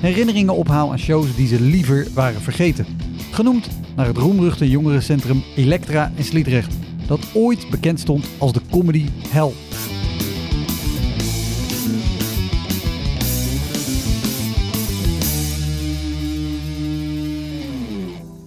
[0.00, 2.86] herinneringen ophaal aan shows die ze liever waren vergeten.
[3.30, 6.74] Genoemd naar het roemruchte jongerencentrum Elektra in Sliedrecht,
[7.06, 9.52] dat ooit bekend stond als de comedy hell.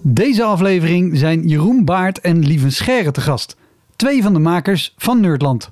[0.03, 3.55] Deze aflevering zijn Jeroen Baart en Lieven Scherre te gast.
[3.95, 5.71] Twee van de makers van Nerdland.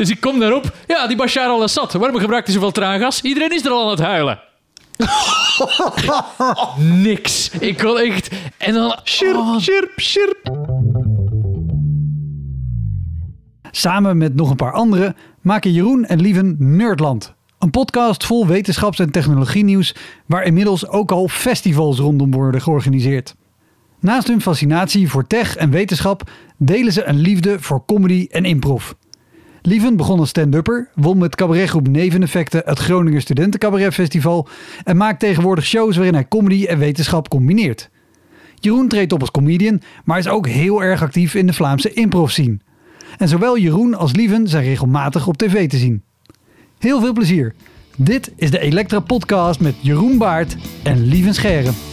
[0.00, 0.76] Dus ik kom daarop.
[0.86, 1.92] Ja, die Bashar al-Assad.
[1.92, 3.22] Waarom gebruikt hij zoveel traangas?
[3.22, 4.40] Iedereen is er al aan het huilen.
[7.08, 7.50] Niks.
[7.50, 8.30] Ik kon echt...
[8.58, 8.84] En dan...
[8.86, 10.56] Oh, Chirp, chirp.
[13.70, 17.34] Samen met nog een paar anderen maken Jeroen en Lieven Nerdland.
[17.58, 19.94] Een podcast vol wetenschaps- en technologienieuws
[20.26, 23.34] waar inmiddels ook al festivals rondom worden georganiseerd.
[24.00, 28.92] Naast hun fascinatie voor tech en wetenschap delen ze een liefde voor comedy en improv.
[29.62, 34.48] Lieven begon als stand-upper, won met cabaretgroep Neveneffecten het Groninger Studentencabaret Festival
[34.84, 37.90] en maakt tegenwoordig shows waarin hij comedy en wetenschap combineert.
[38.54, 42.30] Jeroen treedt op als comedian, maar is ook heel erg actief in de Vlaamse improv
[42.30, 42.58] scene.
[43.18, 46.02] En zowel Jeroen als Lieven zijn regelmatig op tv te zien.
[46.78, 47.54] Heel veel plezier.
[47.96, 51.89] Dit is de Elektra Podcast met Jeroen Baart en Lieven Scherren.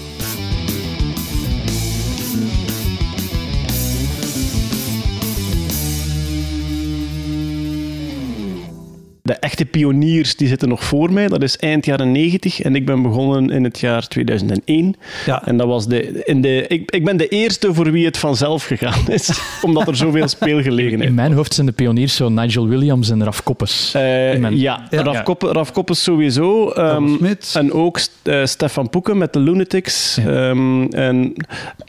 [9.28, 11.28] De echte pioniers die zitten nog voor mij.
[11.28, 14.96] Dat is eind jaren 90 en ik ben begonnen in het jaar 2001.
[15.26, 15.46] Ja.
[15.46, 18.64] En dat was de, in de, ik, ik ben de eerste voor wie het vanzelf
[18.66, 23.10] gegaan is, omdat er zoveel speelgelegenheid in mijn hoofd zijn de pioniers zo Nigel Williams
[23.10, 23.92] en Raf Koppes.
[23.94, 25.02] Eh, mijn- ja, Ja.
[25.04, 26.70] Raf, Koppe, Raf Koppes sowieso.
[26.70, 30.18] ehm, en ook eh, Stefan Poeken met de Lunatics.
[30.18, 31.34] ehm, en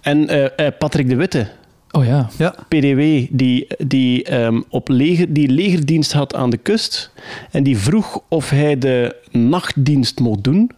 [0.03, 1.47] en eh, Patrick de Witte,
[1.91, 2.29] Oh ja.
[2.39, 7.11] Ja, PDW, die, die, ehm, op leger, die legerdienst had aan de kust.
[7.51, 10.71] En die vroeg of hij de nachtdienst mocht doen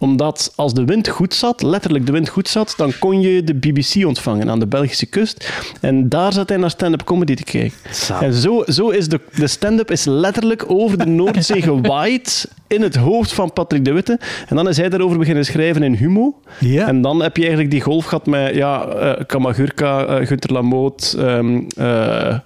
[0.00, 3.54] omdat als de wind goed zat, letterlijk de wind goed zat, dan kon je de
[3.54, 5.50] BBC ontvangen aan de Belgische kust.
[5.80, 7.78] En daar zat hij naar stand-up comedy te kijken.
[8.20, 12.96] En zo, zo is de, de stand-up is letterlijk over de Noordzee gewaaid in het
[12.96, 14.18] hoofd van Patrick de Witte.
[14.48, 16.34] En dan is hij daarover beginnen schrijven in Humo.
[16.58, 16.86] Ja.
[16.86, 21.14] En dan heb je eigenlijk die golf gehad met ja, eh Kamagurka, eh Gunter Lamoot,
[21.18, 22.38] ehm, eh,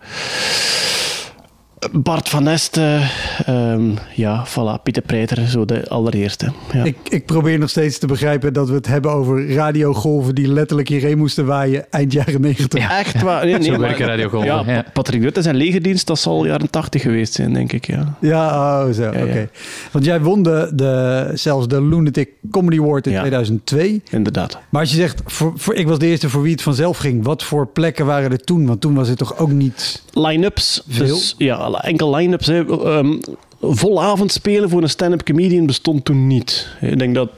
[1.93, 3.01] Bart van Este,
[3.47, 6.53] ehm, ja, voilà, Pieter Preiter, zo de allereerste.
[6.73, 6.85] Ja.
[6.85, 10.89] ik, ik probeer nog steeds te begrijpen dat we het hebben over radiogolven die letterlijk
[10.89, 12.91] hierheen moesten waaien eind jaren 90.
[12.99, 13.45] Echt waar.
[13.45, 14.85] Nee, nee, Zo maar- werken radiogolven, Ja, ja.
[14.93, 17.87] Patrick Rutte zijn legerdienst, dat zal jaren 80 geweest zijn, denk ik.
[17.87, 18.15] Ja.
[18.21, 18.49] Ja,
[18.87, 19.19] oh, zo, oké.
[19.39, 19.47] ja.
[19.91, 23.21] Want jij won de, de, zelfs de Lunatic Comedy Award in Ja.
[23.21, 24.03] 2002.
[24.11, 24.59] Inderdaad.
[24.69, 27.25] Maar als je zegt, voor, voor, ik was de eerste voor wie het vanzelf ging.
[27.25, 28.67] Wat voor plekken waren er toen?
[28.67, 30.03] Want toen was het toch ook niet...
[30.13, 30.83] Line-ups.
[30.89, 31.07] Veel?
[31.07, 32.49] Dus, ja, enkel line-ups.
[32.49, 33.17] Ehm,
[33.61, 36.69] vol avond spelen voor een stand-up comedian bestond toen niet.
[36.81, 37.31] Ik denk dat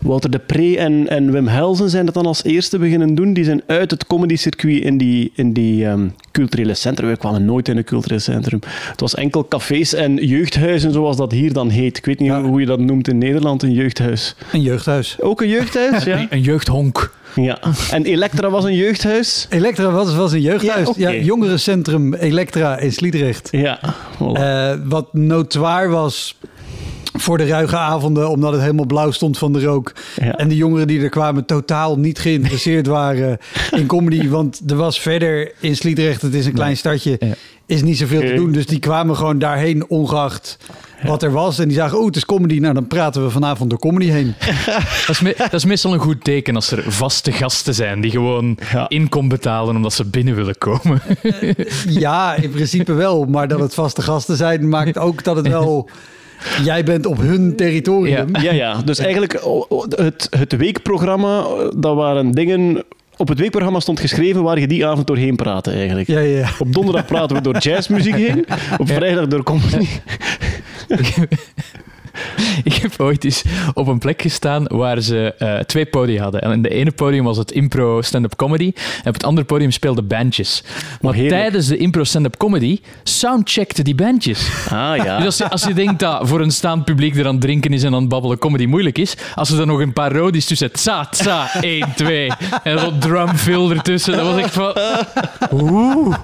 [0.00, 3.32] Wouter de Pre en, en Wim Helsen zijn dat dan als eerste beginnen doen.
[3.32, 7.08] Die zijn uit het comedy-circuit in die, in die ehm, culturele centrum.
[7.10, 8.60] We kwamen nooit in een cultureel centrum.
[8.66, 11.96] Het was enkel cafés en jeugdhuizen, zoals dat hier dan heet.
[11.98, 12.42] Ik weet niet Ja.
[12.42, 14.34] hoe je dat noemt in Nederland, een jeugdhuis.
[14.52, 15.16] Een jeugdhuis.
[15.20, 16.26] Ook een jeugdhuis, ja?
[16.30, 17.12] Een jeugdhonk.
[17.34, 17.58] Ja.
[17.90, 19.46] En Elektra was een jeugdhuis?
[19.50, 20.88] Elektra was, was een jeugdhuis.
[20.96, 23.48] Ja, jongerencentrum Elektra in Sliedrecht.
[23.50, 23.80] Ja.
[24.18, 24.40] voilà.
[24.40, 26.36] Eh, wat notoir was
[27.12, 29.92] voor de ruige avonden, omdat het helemaal blauw stond van de rook.
[30.20, 30.36] Ja.
[30.36, 33.38] En de jongeren die er kwamen totaal niet geïnteresseerd waren
[33.70, 34.28] in comedy.
[34.28, 37.34] Want er was verder in Sliedrecht, het is een klein stadje, Ja.
[37.66, 38.52] is niet zoveel te doen.
[38.52, 40.56] Dus die kwamen gewoon daarheen ongeacht
[41.02, 41.58] wat er was.
[41.58, 42.58] En die zagen, oh het is comedy.
[42.58, 44.34] Nou, dan praten we vanavond door comedy heen.
[45.06, 48.10] Dat is, me- dat is meestal een goed teken als er vaste gasten zijn die
[48.10, 48.88] gewoon Ja.
[48.88, 51.02] inkom betalen omdat ze binnen willen komen.
[51.88, 53.24] Ja, in principe wel.
[53.24, 55.88] Maar dat het vaste gasten zijn, maakt ook dat het wel
[56.64, 58.28] Jij bent op hun territorium.
[58.40, 58.82] Ja, ja.
[58.84, 59.40] Dus eigenlijk
[59.88, 61.44] het, het weekprogramma,
[61.76, 62.84] dat waren dingen...
[63.16, 66.08] Op het weekprogramma stond geschreven waar je die avond doorheen praatte eigenlijk.
[66.08, 66.48] Ja, ja.
[66.58, 68.46] Op donderdag praten we door jazzmuziek heen.
[68.78, 69.86] Op vrijdag door comedy.
[72.64, 73.44] Ik heb ooit eens
[73.74, 76.40] op een plek gestaan waar ze eh, twee podia hadden.
[76.40, 78.72] En in de ene podium was het impro stand-up comedy.
[79.02, 80.64] En op het andere podium speelden bandjes.
[81.00, 84.48] Maar tijdens de impro stand-up comedy soundcheckten die bandjes.
[84.70, 85.16] Ah ja.
[85.16, 87.72] Dus als je, als je denkt dat voor een staand publiek er aan het drinken
[87.72, 90.46] is en aan het babbelen comedy moeilijk is, als er dan nog een paar rodies
[90.46, 92.32] tussen tsa, tsa, 1, 2
[92.62, 94.74] en zo'n drumfill ertussen, dat was echt van...
[95.60, 96.16] Oeh.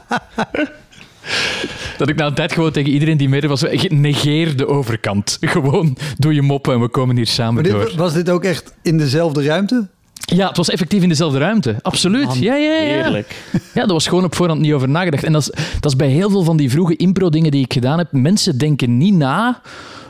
[1.99, 5.39] Dat ik na een tijd gewoon tegen iedereen die meedeed was, negeer de overkant.
[5.41, 7.93] Gewoon, doe je moppen en we komen hier samen Maar door.
[7.97, 9.89] was dit ook echt in dezelfde ruimte?
[10.35, 11.77] Ja, het was effectief in dezelfde ruimte.
[11.83, 12.37] Absoluut.
[12.39, 13.03] Ja, ja, ja.
[13.03, 13.37] Heerlijk.
[13.75, 15.25] Ja, dat was gewoon op voorhand niet over nagedacht.
[15.25, 15.51] En dat is,
[15.81, 18.13] dat is bij heel veel van die vroege impro-dingen die ik gedaan heb.
[18.13, 19.61] Mensen denken niet na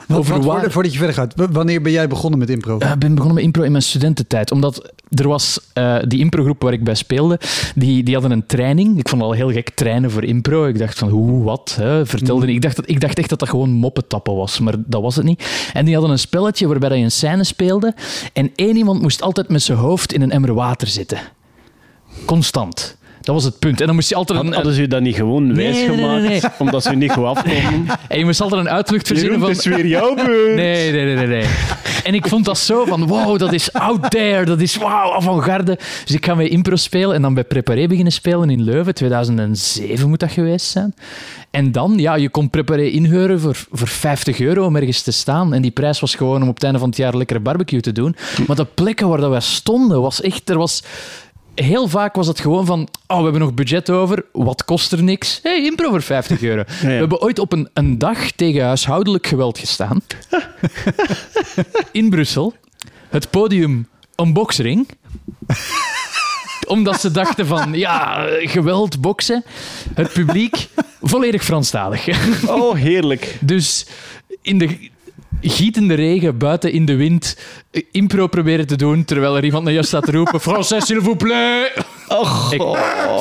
[0.08, 0.70] over wat, waar...
[0.70, 2.76] voordat, je verder gaat, wanneer ben jij begonnen met impro?
[2.76, 4.50] Ik ben begonnen met impro in mijn studententijd.
[4.52, 7.40] Omdat er was eh, die improgroep waar ik bij speelde,
[7.74, 8.98] die, die hadden een training.
[8.98, 10.66] Ik vond het al heel gek trainen voor impro.
[10.66, 11.76] Ik dacht van, hoe, wat?
[11.80, 12.06] Hè?
[12.06, 12.54] Vertelde niet.
[12.54, 15.24] Ik, dacht dat, ik dacht echt dat dat gewoon moppetappen was, maar dat was het
[15.24, 15.70] niet.
[15.72, 17.94] En die hadden een spelletje waarbij je een scène speelde
[18.32, 21.18] en één iemand moest altijd met zijn hoofd in een emmer water zitten.
[22.24, 22.95] Constant.
[23.26, 23.80] Dat was het punt.
[23.80, 26.40] En dan moest je altijd een, Hadden ze u dat niet gewoon nee, nee, nee.
[26.58, 27.86] Omdat ze niet goed afkomen?
[28.08, 29.48] en je moest altijd een uitvlucht verzinnen van...
[29.48, 30.54] het is weer jouw beurt.
[30.66, 31.44] Nee, nee, nee, nee.
[32.04, 35.78] En ik vond dat zo van, wow, dat is out there, dat is wow, avant-garde.
[36.04, 38.94] Dus ik ga met impro spelen en dan bij Preparé beginnen spelen in Leuven.
[38.94, 40.94] 2007 moet dat geweest zijn.
[41.50, 45.54] En dan, ja, je kon Preparé inhuren voor, voor 50 euro om ergens te staan.
[45.54, 47.92] En die prijs was gewoon om op het einde van het jaar lekkere barbecue te
[47.92, 48.16] doen.
[48.46, 50.82] Maar de plekken waar dat wij stonden, was echt, er was...
[51.56, 55.02] Heel vaak was het gewoon van, oh, we hebben nog budget over, wat kost er
[55.02, 55.40] niks?
[55.42, 56.62] hey, impro voor 50 euro.
[56.80, 60.02] We hebben ooit op een, een dag tegen huishoudelijk geweld gestaan.
[61.92, 62.54] in Brussel.
[63.08, 64.88] Het podium een boksring.
[66.66, 69.44] Omdat ze dachten van, ja, geweld, boksen.
[69.94, 70.68] Het publiek
[71.02, 72.08] volledig Franstalig.
[72.48, 73.36] Oh, heerlijk.
[73.40, 73.86] Dus
[74.42, 74.90] in de
[75.40, 77.36] gietende regen, buiten in de wind,
[77.70, 81.00] eh, impro proberen te doen, terwijl er iemand naar jou staat te roepen, Français, s'il
[81.00, 81.84] vous plaît.
[82.08, 82.62] Och, Ik,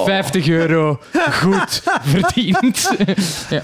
[0.06, 1.00] 50 euro,
[1.31, 2.91] goed verdiend.
[3.50, 3.63] ja.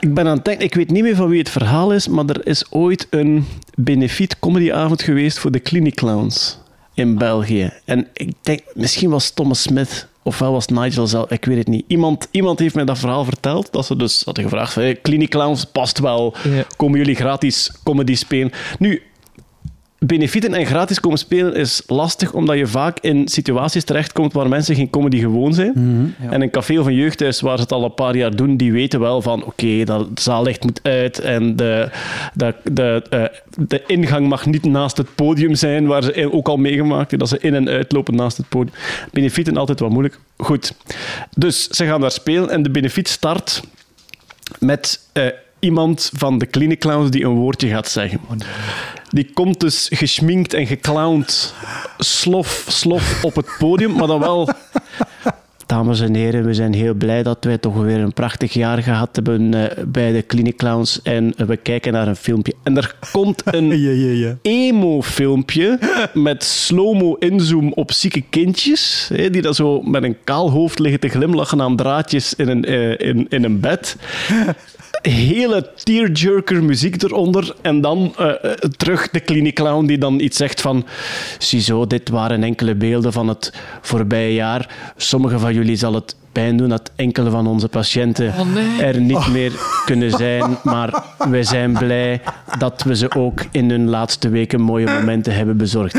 [0.00, 2.24] Ik ben aan het denken, ik weet niet meer van wie het verhaal is, maar
[2.26, 6.58] er is ooit een benefiet comedyavond geweest voor de Clinic Clowns
[6.94, 7.72] in België.
[7.84, 11.84] En ik denk, misschien was Thomas Smith, ofwel was Nigel zelf, ik weet het niet.
[11.86, 15.64] Iemand, iemand heeft mij dat verhaal verteld, dat ze dus hadden gevraagd hey, Clinic Clowns
[15.64, 16.64] past wel, Ja.
[16.76, 18.52] komen jullie gratis comedy spelen?
[18.78, 19.02] Nu,
[20.06, 24.74] benefieten en gratis komen spelen is lastig, omdat je vaak in situaties terechtkomt waar mensen
[24.74, 25.72] geen comedy gewoon zijn.
[26.30, 28.72] En een café of een jeugdhuis waar ze het al een paar jaar doen, die
[28.72, 31.88] weten wel van oké, dat het zaallicht moet uit en de,
[32.34, 33.24] de, de, eh,
[33.68, 37.28] de ingang mag niet naast het podium zijn, waar ze ook al meegemaakt hebben, dat
[37.28, 38.74] ze in en uitlopen naast het podium.
[39.12, 40.18] Benefieten altijd wat moeilijk.
[40.36, 40.74] Goed.
[41.36, 43.62] Dus ze gaan daar spelen en de benefiet start
[44.58, 45.26] met eh,
[45.64, 48.20] iemand van de Clowns die een woordje gaat zeggen.
[49.08, 51.54] Die komt dus geschminkt en geclowned,
[51.98, 54.48] slof, slof op het podium, maar dan wel...
[55.66, 59.08] Dames en heren, we zijn heel blij dat wij toch weer een prachtig jaar gehad
[59.12, 62.54] hebben eh, bij de Clinic Clowns en we kijken naar een filmpje.
[62.62, 64.36] En er komt een Ja, ja, ja.
[64.42, 65.78] emo-filmpje
[66.14, 71.08] met slow-mo inzoom op zieke kindjes, die dan zo met een kaal hoofd liggen te
[71.08, 73.96] glimlachen aan draadjes in een, eh, in, in een bed.
[75.02, 80.60] Hele tearjerker muziek eronder en dan eh, terug de clinic clown die dan iets zegt
[80.60, 80.86] van
[81.38, 84.92] ziezo, dit waren enkele beelden van het voorbije jaar.
[84.96, 88.82] Sommige van jullie zal het pijn doen dat enkele van onze patiënten Oh, nee.
[88.82, 89.52] er niet meer
[89.84, 92.20] kunnen zijn, maar wij zijn blij
[92.58, 95.98] dat we ze ook in hun laatste weken mooie momenten hebben bezorgd.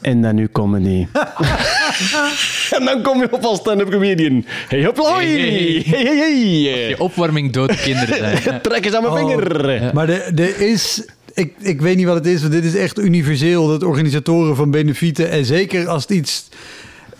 [0.00, 1.08] En dan nu komen die.
[2.78, 4.44] en dan kom je op als stand-up comedian.
[4.68, 5.26] Hey, hop, hoi.
[5.26, 6.88] Hey, Hey, hey.
[6.88, 8.60] Je opwarming dood kinderen zijn.
[8.62, 9.28] Trek eens aan mijn Oh.
[9.28, 9.90] vinger.
[9.94, 11.04] Maar er er is...
[11.34, 13.66] Ik, ik weet niet wat het is, want dit is echt universeel.
[13.68, 16.48] Dat organisatoren van benefieten, en zeker als het iets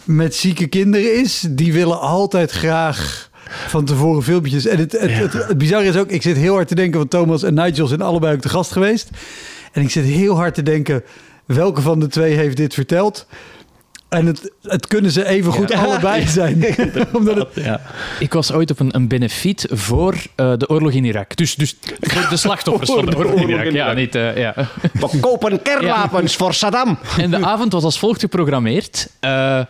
[0.07, 3.31] met zieke kinderen is, die willen altijd graag
[3.69, 4.67] van tevoren filmpjes.
[4.67, 7.11] En het, het, het, het bizarre is ook, ik zit heel hard te denken, want
[7.11, 9.11] Thomas en Nigel zijn allebei ook te gast geweest.
[9.73, 11.03] En ik zit heel hard te denken,
[11.47, 13.27] welke van de twee heeft dit verteld?
[14.09, 16.65] En het, het kunnen ze even goed allebei zijn.
[17.13, 17.81] Omdat het, Ja.
[18.19, 21.37] Ik was ooit op een, een benefiet voor eh, de oorlog in Irak.
[21.37, 23.73] Dus, dus voor de slachtoffers van de oorlog in Irak.
[23.73, 24.55] Ja, niet, eh, ja.
[24.93, 26.99] We kopen kernwapens voor Saddam.
[27.19, 29.09] En de avond was als volgt geprogrammeerd.
[29.21, 29.61] Eh,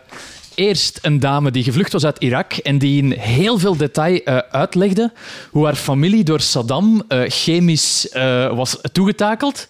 [0.57, 4.37] eerst een dame die gevlucht was uit Irak en die in heel veel detail eh,
[4.51, 5.11] uitlegde
[5.51, 9.67] hoe haar familie door Saddam eh, chemisch eh, was toegetakeld.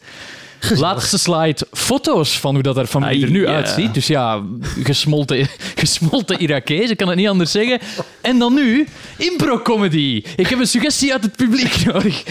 [0.75, 3.93] Laatste slide, foto's van hoe dat haar familie er nu uitziet.
[3.93, 4.41] Dus ja,
[4.83, 7.79] gesmolten, gesmolten Irakees, ik kan het niet anders zeggen.
[8.21, 8.87] En dan nu,
[9.17, 10.23] impro-comedy.
[10.35, 12.23] Ik heb een suggestie uit het publiek nodig.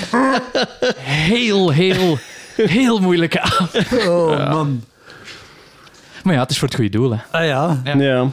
[1.02, 2.18] Heel, heel,
[2.56, 4.06] heel moeilijke avond.
[4.08, 4.84] Oh man.
[6.22, 7.10] Maar ja, het is voor het goede doel.
[7.10, 7.18] Hè.
[7.30, 7.80] Ah ja.
[7.84, 7.94] Ja.
[7.96, 8.30] Ja.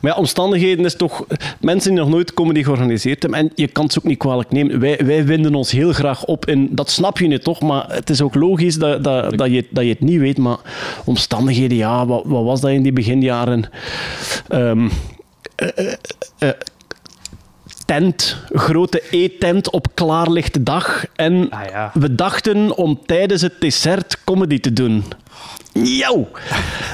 [0.00, 1.26] Maar ja, omstandigheden is toch...
[1.60, 4.50] Mensen die nog nooit comedy georganiseerd hebben, en je kan het ze ook niet kwalijk
[4.50, 6.68] nemen, wij, wij winden ons heel graag op in...
[6.70, 9.84] Dat snap je nu toch, maar het is ook logisch dat, dat, dat, je, dat
[9.84, 10.38] je het niet weet.
[10.38, 10.58] Maar
[11.04, 13.70] omstandigheden, ja, wat, wat was dat in die beginjaren?
[14.48, 14.88] Ehm,
[15.54, 15.92] eh, eh,
[16.38, 16.48] eh,
[17.84, 21.04] tent, grote eettent op klaarlichte dag.
[21.16, 21.90] En Ah, ja.
[21.94, 25.04] we dachten om tijdens het dessert comedy te doen.
[25.82, 26.28] Jouw!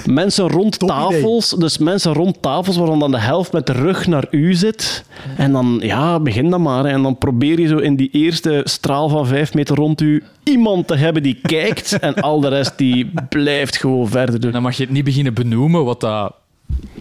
[0.04, 4.06] Mensen rond Top tafels, dus mensen rond tafels waarvan dan de helft met de rug
[4.06, 5.04] naar u zit.
[5.36, 6.84] En dan, ja, begin dan maar.
[6.84, 10.86] En dan probeer je zo in die eerste straal van vijf meter rond u iemand
[10.86, 11.98] te hebben die kijkt.
[11.98, 14.52] En al de rest die blijft gewoon verder doen.
[14.52, 16.34] Dan mag je het niet beginnen benoemen wat dat,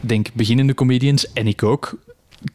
[0.02, 1.98] denk beginnende comedians en ik ook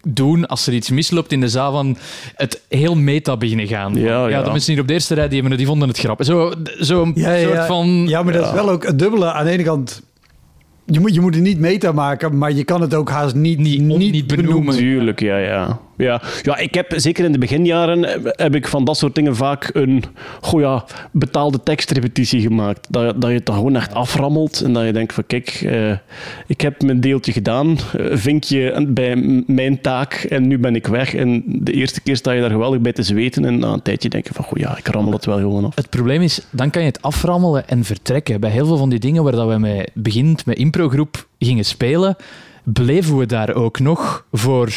[0.08, 1.96] doen als er iets misloopt in de zaal van
[2.34, 3.94] het heel meta beginnen gaan.
[3.94, 4.42] Ja, ja.
[4.42, 6.26] de mensen hier op de eerste rij die, hebben, die vonden het grappig.
[6.26, 7.66] Zo, zo'n Ja, ja, soort ja.
[7.66, 8.04] van...
[8.08, 9.32] ja, maar dat is wel ook het dubbele.
[9.32, 10.02] Aan de ene kant,
[10.86, 13.58] je moet, je moet het niet meta maken, maar je kan het ook haast niet,
[13.58, 14.46] Niet- niet, niet benoemen.
[14.52, 14.76] benoemen.
[14.76, 15.78] Tuurlijk, ja, ja.
[15.98, 19.36] Ja, ja ik heb zeker in de beginjaren eh, heb ik van dat soort dingen
[19.36, 20.02] vaak een
[20.40, 20.80] goh
[21.12, 22.86] betaalde tekstrepetitie gemaakt.
[22.90, 25.92] Dat, dat je het gewoon echt aframmelt en dat je denkt van kijk, eh,
[26.46, 30.86] ik heb mijn deeltje gedaan, eh, vinkje bij m- mijn taak en nu ben ik
[30.86, 31.14] weg.
[31.14, 34.08] En de eerste keer sta je daar geweldig bij te zweten en na een tijdje
[34.08, 35.74] denk je van goh ja, ik rammel het wel gewoon af.
[35.74, 38.40] Het probleem is, dan kan je het aframmelen en vertrekken.
[38.40, 42.16] Bij heel veel van die dingen waar dat we met, begint met improgroep gingen spelen,
[42.72, 44.72] bleven we daar ook nog voor.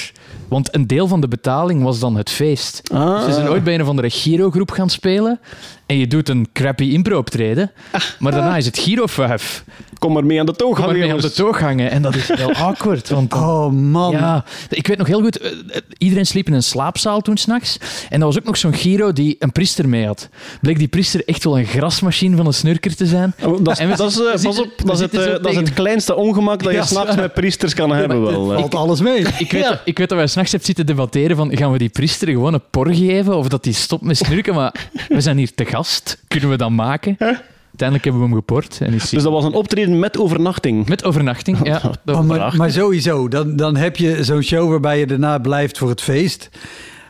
[0.48, 2.82] Want een deel van de betaling was dan het feest.
[2.94, 3.18] Ah.
[3.18, 5.40] Dus we zijn ooit bij een of andere Giro-groep gaan spelen
[5.86, 7.72] en je doet een crappy impro-optreden,
[8.20, 9.64] maar daarna is het Giro-vijf.
[10.00, 10.76] Kom maar mee aan de toog.
[10.76, 13.10] Kom maar mee op de toog hangen en dat is heel awkward.
[13.10, 14.12] Want Oh man.
[14.12, 17.78] ja, ik weet nog heel goed, eh, eh, iedereen sliep in een slaapzaal toen s'nachts.
[18.10, 20.30] En er was ook nog zo'n Giro die een priester mee had.
[20.62, 23.34] Bleek die priester echt wel een grasmachine van een snurker te zijn.
[23.44, 25.12] Oh, Dat is, En we dat is, pas op, dat het,
[25.44, 28.22] dat is kleinste ongemak dat je s'nachts met priesters kan hebben.
[28.22, 28.60] Wel, eh.
[28.60, 29.26] Valt alles mee.
[29.38, 32.28] Ik weet, ik weet dat wij s'nachts hebben zitten debatteren van gaan we die priester
[32.28, 35.66] gewoon een por geven of dat die stopt met snurken, maar we zijn hier te
[35.66, 36.18] gast.
[36.28, 37.16] Kunnen we dat maken?
[37.20, 38.78] Uiteindelijk hebben we hem geport.
[38.82, 40.88] En is hij- Dus dat was een optreden met overnachting.
[40.88, 41.82] Met overnachting, ja.
[42.06, 45.90] Oh, maar, maar sowieso, dan, dan heb je zo'n show waarbij je daarna blijft voor
[45.90, 46.50] het feest.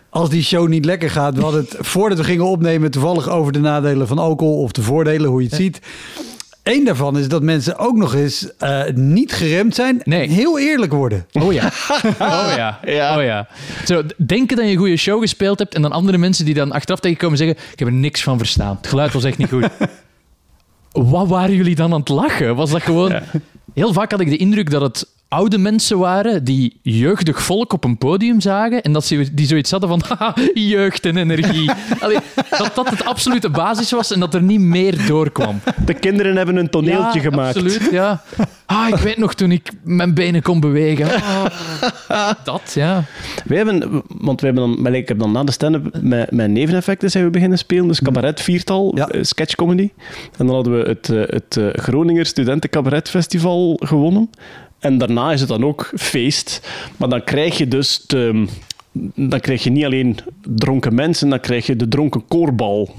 [0.10, 3.52] Als die show niet lekker gaat, we hadden het voordat we gingen opnemen toevallig over
[3.52, 5.80] de nadelen van alcohol of de voordelen, hoe je het ziet.
[6.64, 10.30] Eén daarvan is dat mensen ook nog eens eh, niet geremd zijn Nee.
[10.30, 11.26] heel eerlijk worden.
[11.32, 11.72] Oh ja.
[12.20, 12.80] Oh ja.
[12.86, 13.18] Ja.
[13.18, 13.48] Oh ja.
[13.86, 16.72] Zo, denken dat je een goede show gespeeld hebt en dan andere mensen die dan
[16.72, 18.76] achteraf tegenkomen zeggen ik heb er niks van verstaan.
[18.78, 19.68] Het geluid was echt niet goed.
[21.12, 22.56] Wat waren jullie dan aan het lachen?
[22.56, 23.14] Was dat gewoon...
[23.74, 27.84] Heel vaak had ik de indruk dat het oude mensen waren die jeugdig volk op
[27.84, 31.72] een podium zagen en dat ze die zoiets hadden van haha, jeugd en energie.
[32.00, 32.18] Allee,
[32.50, 35.60] dat dat het absolute basis was en dat er niet meer doorkwam.
[35.86, 37.56] De kinderen hebben een toneeltje ja, gemaakt.
[37.56, 38.22] Absoluut, ja.
[38.66, 41.08] Ah, ik weet nog toen ik mijn benen kon bewegen.
[42.08, 43.04] Ah, dat, ja.
[43.46, 46.50] Wij hebben, want we hebben dan, maar ik heb dan na de stand-up met, met
[46.50, 47.88] neveneffecten zijn we beginnen spelen.
[47.88, 49.08] Dus cabaret viertal, Ja.
[49.08, 49.90] eh, sketchcomedy.
[50.38, 54.30] En dan hadden we het, eh, het eh, Groninger Studenten Cabaret Festival gewonnen.
[54.82, 56.70] En daarna is het dan ook feest.
[56.98, 58.48] Maar dan krijg je dus de,
[59.16, 60.18] dan krijg je niet alleen
[60.56, 62.90] dronken mensen, dan krijg je de dronken koorbal.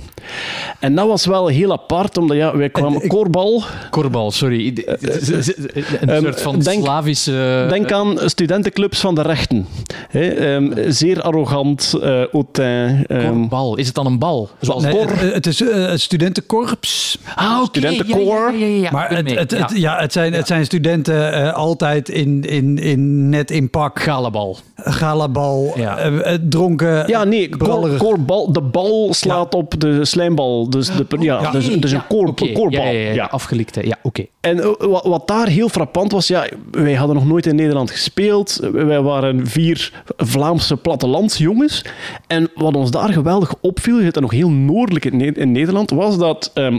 [0.81, 3.63] En dat was wel heel apart, omdat ja, wij kwamen ik- koorbal.
[3.91, 4.85] Korbal, sorry.
[4.87, 7.67] Een Ehm, soort van denk- Slavische...
[7.69, 9.67] Denk aan studentenclubs van de rechten.
[10.11, 13.07] Ehm, zeer arrogant, eh hautain.
[13.07, 13.77] ehm, Korbal.
[13.77, 14.49] Is het dan een bal?
[14.61, 17.19] Zoals Nee, het, het is eh, het studentenkorps.
[17.35, 17.65] Ah, oké.
[17.67, 18.53] studentenkoor.
[18.53, 18.91] Ja, ja, ja, ja, ja.
[18.91, 19.99] Maar het, het, het, Ja.
[20.01, 24.59] het, zijn, het zijn studenten eh, altijd in, in, in, net in pak, Galabal.
[24.77, 25.99] galabal, Ja.
[25.99, 27.05] eh, eh, dronken.
[27.07, 30.71] Ja, nee, de bal slaat op de slijmbal.
[30.71, 31.51] Dus, de, ja, Ja.
[31.51, 32.85] dus, dus een koor, Oké, koorbal.
[32.85, 33.25] Ja, ja, ja, ja.
[33.25, 33.87] Afgelikte.
[33.87, 34.25] Ja, oké.
[34.41, 37.91] En eh, wat, wat daar heel frappant was, ja, wij hadden nog nooit in Nederland
[37.91, 38.61] gespeeld.
[38.73, 41.85] Wij waren vier Vlaamse plattelandsjongens.
[42.27, 45.91] En wat ons daar geweldig opviel, je zit nog heel noordelijk in, Ne- in Nederland,
[45.91, 46.51] was dat...
[46.55, 46.79] ehm,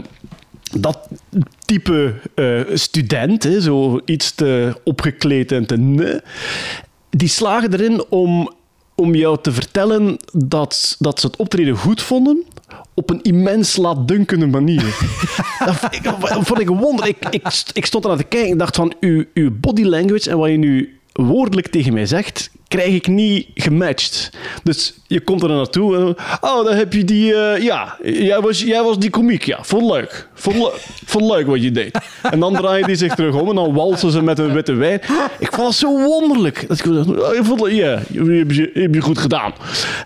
[0.78, 1.08] dat
[1.64, 5.76] type eh, student, hè, zo iets te opgekleed en te...
[5.78, 6.22] ne,
[7.10, 8.50] die slagen erin om,
[8.94, 12.44] om jou te vertellen dat, dat ze het optreden goed vonden
[12.94, 14.82] op een immens laatdunkende manier.
[15.64, 17.06] dat vond ik, vond ik een wonder.
[17.06, 20.38] Ik, ik, ik stond eraan te kijken en dacht van, uw, uw body language en
[20.38, 24.30] wat je nu woordelijk tegen mij zegt, krijg ik niet gematcht.
[24.62, 28.62] Dus je komt er naartoe en oh, dan heb je die, eh, ja, jij was,
[28.62, 30.28] jij was die komiek, ja, vond leuk.
[30.34, 30.72] Vond, le-
[31.06, 31.98] vond leuk wat je deed.
[32.22, 35.00] En dan draaien die zich terug om en dan walsen ze met een witte wijn.
[35.38, 36.68] Ik vond het zo wonderlijk.
[36.68, 39.52] Dat ik oh, vond, ja, je heb je, heb je goed gedaan.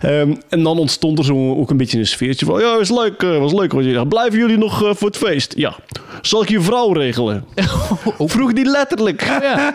[0.01, 3.23] Ehm, en dan ontstond er zo ook een beetje een sfeertje van, ja, was leuk,
[3.23, 4.09] eh, was leuk wat je deed.
[4.09, 5.53] Blijven jullie nog eh, voor het feest?
[5.57, 5.75] Ja.
[6.21, 7.45] Zal ik je vrouw regelen?
[8.19, 9.23] Vroeg die letterlijk.
[9.41, 9.73] Ja.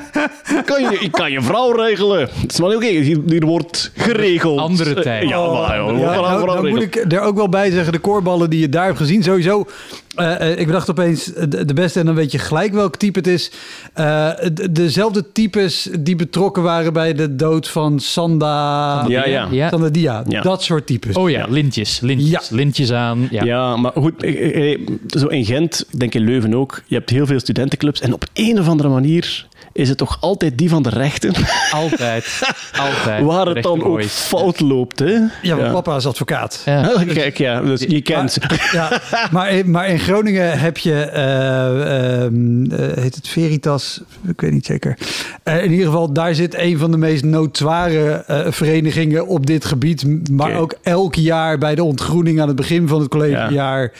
[0.64, 2.20] Kan je, ik kan je vrouw regelen.
[2.20, 4.58] Het is maar oké, hier, hier wordt geregeld.
[4.58, 5.28] Andere tijd.
[5.28, 8.50] Ja, maar, joh, Ja, nou, nou moet ik er ook wel bij zeggen, de koorballen
[8.50, 9.66] die je daar hebt gezien, sowieso.
[10.14, 13.18] eh, eh, ik bedacht opeens de, de beste en dan weet je gelijk welk type
[13.18, 13.50] het is.
[13.94, 19.48] Eh, de- dezelfde types die betrokken waren bij de dood van Sanda, Ja, ja.
[19.50, 19.68] Ja.
[19.68, 20.22] Sanda Dia.
[20.28, 20.40] Ja.
[20.40, 21.16] Dat soort types.
[21.16, 22.00] Oh ja, lintjes.
[22.00, 22.40] Lintjes, Ja.
[22.56, 23.28] lintjes aan.
[23.30, 23.44] Ja.
[23.44, 23.76] Ja.
[23.76, 27.26] maar goed, eh, eh, zo in Gent, ik denk in Leuven ook, je hebt heel
[27.26, 30.88] veel studentenclubs en op een of andere manier is het toch altijd die van de
[30.88, 31.32] rechten
[31.72, 32.40] Altijd.
[32.88, 33.24] Altijd.
[33.24, 34.98] waar het dan ook fout loopt.
[34.98, 35.18] Hè?
[35.42, 36.62] Ja, papa is advocaat.
[36.64, 36.92] Ja.
[37.14, 38.40] Kijk, ja, dus je kent ze.
[38.72, 39.00] Ja,
[39.30, 44.00] maar, in- maar in Groningen heb je, eh, ehm, eh, heet het Veritas?
[44.26, 44.98] Ik weet niet zeker.
[45.42, 49.64] Eh, in ieder geval, daar zit een van de meest notoire eh, verenigingen op dit
[49.64, 50.30] gebied.
[50.30, 53.92] Maar ook elk jaar bij de ontgroening aan het begin van het collegejaar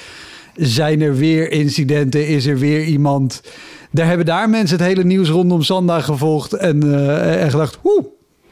[0.56, 3.40] zijn er weer incidenten, is er weer iemand.
[3.94, 8.04] Daar hebben daar mensen het hele nieuws rondom Sanda gevolgd en, eh, en gedacht, oeh,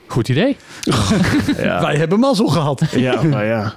[0.06, 0.56] Goed idee.
[1.56, 1.80] Ja.
[1.80, 2.82] wij hebben mazzel gehad.
[2.90, 3.72] Ja, maar ja.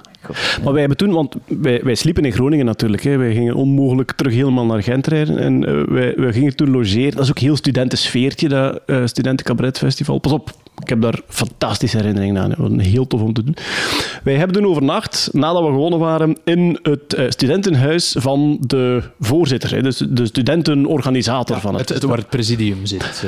[0.62, 3.02] Maar wij hebben toen, want wij, wij sliepen in Groningen natuurlijk.
[3.02, 3.16] Hè.
[3.16, 5.38] Wij gingen onmogelijk terug helemaal naar Gent rijden.
[5.38, 7.10] En eh, wij, wij gingen toen logeren.
[7.10, 10.18] Dat is ook heel studentensfeertje, dat uh, Studentencabaretfestival.
[10.18, 10.50] Pas op,
[10.82, 12.54] ik heb daar fantastische herinneringen aan.
[12.56, 13.56] Was heel tof om te doen.
[14.22, 19.74] Wij hebben toen overnacht, nadat we gewonnen waren, in het uh, studentenhuis van de voorzitter.
[19.74, 19.82] Hè.
[19.82, 21.88] Dus de studentenorganisator van het.
[21.88, 23.24] Het, het waar het presidium zit.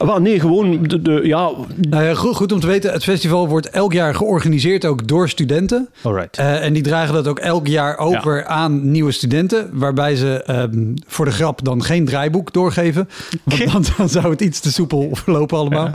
[0.00, 0.18] Uh.
[0.18, 1.50] Nee, gewoon de, de ja...
[1.88, 5.28] Nou ja, goed, goed om te weten, het festival wordt elk jaar georganiseerd ook door
[5.28, 5.88] studenten.
[6.02, 6.36] Alright.
[6.40, 8.44] Uh, en die dragen dat ook elk jaar over ja.
[8.44, 9.68] aan nieuwe studenten.
[9.72, 13.08] Waarbij ze um, voor de grap dan geen draaiboek doorgeven.
[13.44, 15.84] Want dan, dan zou het iets te soepel verlopen allemaal.
[15.84, 15.94] Ja.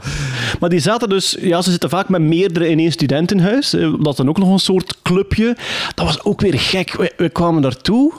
[0.60, 1.38] Maar die zaten dus...
[1.40, 3.70] Ja, ze zitten vaak met meerdere in één studentenhuis.
[3.70, 5.58] Dat is dan ook nog een soort clubje.
[5.96, 6.96] Dat was ook weer gek.
[6.96, 8.12] We, we kwamen daartoe.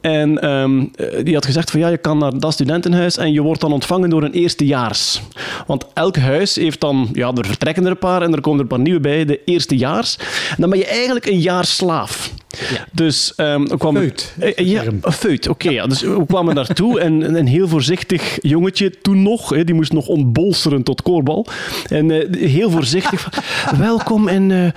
[0.00, 0.90] En um,
[1.22, 4.10] die had gezegd van ja, je kan naar dat studentenhuis en je wordt dan ontvangen
[4.10, 5.22] door een eerstejaars.
[5.66, 7.08] Want elk huis heeft dan...
[7.12, 9.24] Ja, er vertrekken er een paar en er komen er een paar nieuwe bij.
[9.24, 10.18] De eerstejaars.
[10.50, 12.30] En dan ben je eigenlijk een jaar slaaf.
[12.70, 12.86] Ja.
[12.92, 14.02] Dus um, we kwamen...
[14.02, 14.34] Feut.
[14.40, 15.66] Uh, ja, een feut, oké.
[15.66, 15.86] Okay, ja.
[15.86, 20.06] Dus we kwamen daartoe en een heel voorzichtig jongetje, toen nog, hè, die moest nog
[20.06, 21.46] ontbolsteren tot koorbal.
[21.88, 24.68] En uh, heel voorzichtig van, welkom en uh,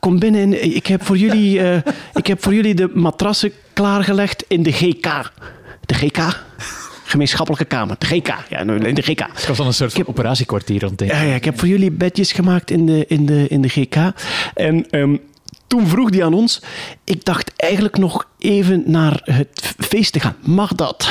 [0.00, 0.40] kom binnen.
[0.40, 1.76] En ik, heb voor jullie, uh,
[2.14, 5.30] ik heb voor jullie de matrassen klaargelegd in de GK.
[5.80, 6.42] De GK?
[7.04, 7.96] gemeenschappelijke kamer.
[7.98, 8.34] De GK.
[8.48, 9.26] Ja, in de GK.
[9.32, 12.32] Het was dan een soort heb, operatiekwartier rond ja, ja, ik heb voor jullie bedjes
[12.32, 13.96] gemaakt in de, in de, in de GK.
[14.54, 15.20] En um,
[15.66, 16.62] toen vroeg hij aan ons,
[17.04, 20.36] ik dacht eigenlijk nog even naar het feest te gaan.
[20.40, 21.08] Mag dat?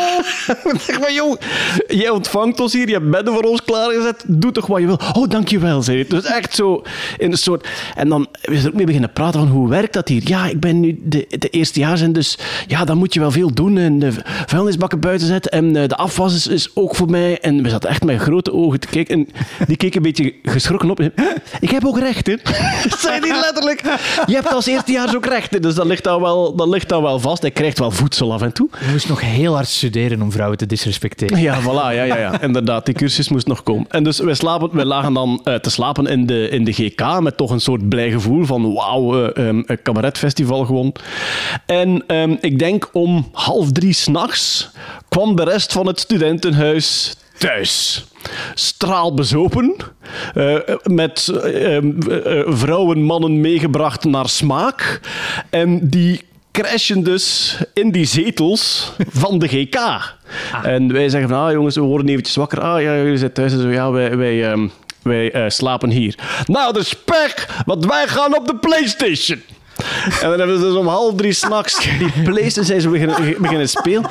[0.86, 1.40] zeg maar, jong,
[1.88, 5.00] jij ontvangt ons hier, je hebt bedden voor ons klaargezet, doe toch wat je wil.
[5.12, 6.06] Oh, dankjewel, zei hij.
[6.08, 6.82] Dus echt zo
[7.18, 7.68] in een soort...
[7.94, 10.22] En dan is er ook mee beginnen praten van, hoe werkt dat hier?
[10.24, 13.54] Ja, ik ben nu de, de eerstejaars en dus ja, dan moet je wel veel
[13.54, 14.12] doen en de
[14.46, 17.40] vuilnisbakken buiten zetten en de afwas is, ook voor mij.
[17.40, 19.28] En we zaten echt met grote ogen te kijken en
[19.66, 21.00] die keek een beetje geschrokken op.
[21.60, 22.40] Ik heb ook rechten.
[22.98, 23.82] zei hij letterlijk.
[24.26, 27.18] Je hebt als eerstejaars ook rechten, dus dat ligt daar wel, dat ligt daar wel
[27.18, 27.42] vast.
[27.42, 28.68] Hij krijgt wel voedsel af en toe.
[28.86, 31.40] Je moest nog heel hard studeren om vrouwen te disrespecteren.
[31.40, 32.40] Ja, voilà, ja, ja, ja.
[32.48, 32.86] inderdaad.
[32.86, 33.86] Die cursus moest nog komen.
[33.88, 37.20] En dus wij, slapen, wij lagen dan uh, te slapen in de, in de GK
[37.20, 40.94] met toch een soort blij gevoel van wauw, uh, um, een cabaretfestival gewoon.
[41.66, 44.70] En um, ik denk om half drie s'nachts
[45.08, 48.04] kwam de rest van het studentenhuis thuis.
[48.54, 49.76] Straalbezopen,
[50.34, 55.00] uh, met uh, uh, vrouwen, mannen meegebracht naar smaak.
[55.50, 56.20] En die
[56.52, 59.76] crashen dus in die zetels van de GK.
[59.76, 60.04] Ah.
[60.62, 62.60] En wij zeggen van, ah jongens, we worden eventjes wakker.
[62.60, 63.52] Ah ja, jullie zitten thuis.
[63.52, 64.16] En zo, ja, wij...
[64.16, 66.14] wij um, wij uh, slapen hier.
[66.46, 69.42] Nou, de spek, want wij gaan op de PlayStation.
[70.20, 73.68] En dan hebben ze dus om half drie s'nachts die PlayStation zijn ze beginnen, beginnen
[73.68, 74.10] spelen.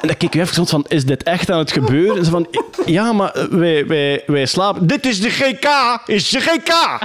[0.00, 2.16] En dan keek ik even van, is dit echt aan het gebeuren?
[2.18, 2.46] En ze van,
[2.86, 4.86] ja, maar wij, wij, wij slapen.
[4.86, 5.68] Dit is de GK,
[6.06, 6.98] is de GK.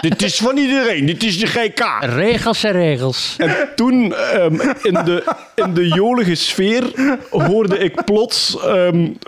[0.00, 1.84] dit is van iedereen, dit is de GK.
[2.00, 3.34] Regels en regels.
[3.38, 6.82] En toen, um, in, de, in de jolige sfeer,
[7.30, 9.18] hoorde ik plots um,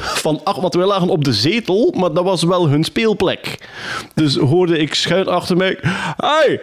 [0.00, 3.58] van, ach, wat wij lagen op de zetel, maar dat was wel hun speelplek.
[4.14, 5.78] Dus hoorde ik schuin achter mij,
[6.16, 6.60] hey,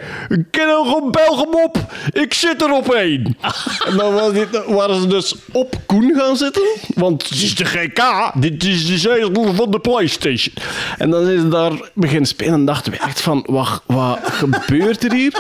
[0.82, 1.78] ken een Belgium op,
[2.12, 3.38] ik zit er op één.
[3.88, 6.64] en dan was dit, waren ze dus op Koen gaan zitten,
[6.96, 10.56] want het is de GK, dit is de zetel van de Playstation.
[10.98, 15.04] En dan is ze daar beginnen spelen en dachten we echt van, wat, wat gebeurt
[15.04, 15.34] er hier?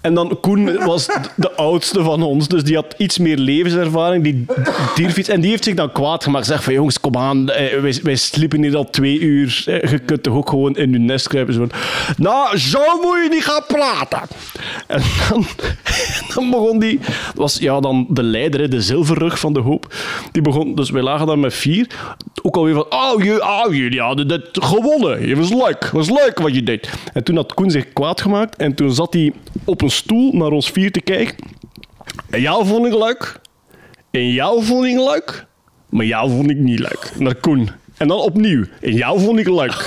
[0.00, 4.24] En dan Koen was de oudste van ons, dus die had iets meer levenservaring.
[4.24, 4.46] Die
[4.94, 5.28] dierfiets.
[5.28, 6.46] En die heeft zich dan kwaad gemaakt.
[6.46, 9.62] Zeg van jongens, kom aan, eh, wij, wij sliepen hier al twee uur.
[9.66, 11.54] Eh, Je kunt toch ook gewoon in je nest kruipen.
[11.54, 11.66] Zo
[12.16, 14.20] nou, zo moet je niet gaan praten.
[14.86, 15.46] En dan,
[16.34, 17.00] dan begon die,
[17.34, 19.94] was ja, dan de leider, de zilverrug van de hoop.
[20.32, 21.86] Die begon, dus wij lagen dan met vier.
[22.42, 25.28] Ook alweer van, oh, je, oh jullie hadden dit gewonnen.
[25.28, 26.90] Het was leuk, was leuk wat je deed.
[27.12, 29.32] En toen had Koen zich kwaad gemaakt en toen zat hij
[29.64, 31.36] op een stoel naar ons vier te kijken.
[32.30, 33.40] En jou vond ik leuk.
[34.10, 35.46] En jou vond ik leuk.
[35.88, 37.12] Maar jou vond ik niet leuk.
[37.18, 37.70] Naar Koen.
[37.96, 38.64] En dan opnieuw.
[38.80, 39.86] En jou vond ik leuk.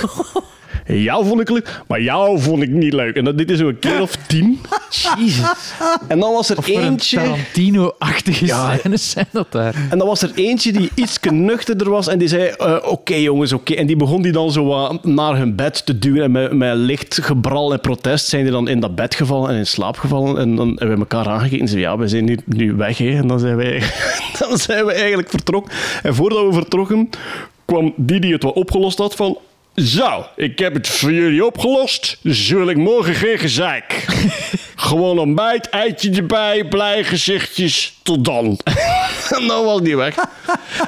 [0.86, 1.82] Jou vond ik leuk.
[1.88, 3.16] Maar jou vond ik niet leuk.
[3.16, 4.60] En dat dit is een keer of tien.
[5.18, 5.72] Jezus.
[6.08, 7.16] En dan was er Voor een eentje...
[7.16, 8.76] Tarantino-achtige Ja.
[8.76, 9.74] scènes zijn dat daar.
[9.90, 13.52] En dan was er eentje die iets nuchterder was en die zei, eh, oké jongens,
[13.52, 13.74] oké.
[13.74, 16.76] En die begon die dan zo wat naar hun bed te duwen en met, met
[16.76, 20.38] licht gebral en protest zijn die dan in dat bed gevallen en in slaap gevallen.
[20.38, 22.98] En dan hebben we elkaar aangekeken en zeiden, ja, we zijn nu, nu weg.
[22.98, 23.16] Hè.
[23.16, 23.82] En dan zijn, wij,
[24.38, 25.72] dan zijn we eigenlijk vertrokken.
[26.02, 27.10] En voordat we vertrokken,
[27.64, 29.38] kwam die die het wel opgelost had van...
[29.74, 34.04] Zo, ik heb het voor jullie opgelost, dus wil ik morgen geen gezeik.
[34.76, 38.58] Gewoon ontbijt, eitje erbij, blij gezichtjes, tot dan.
[39.38, 40.14] en dan was die weg.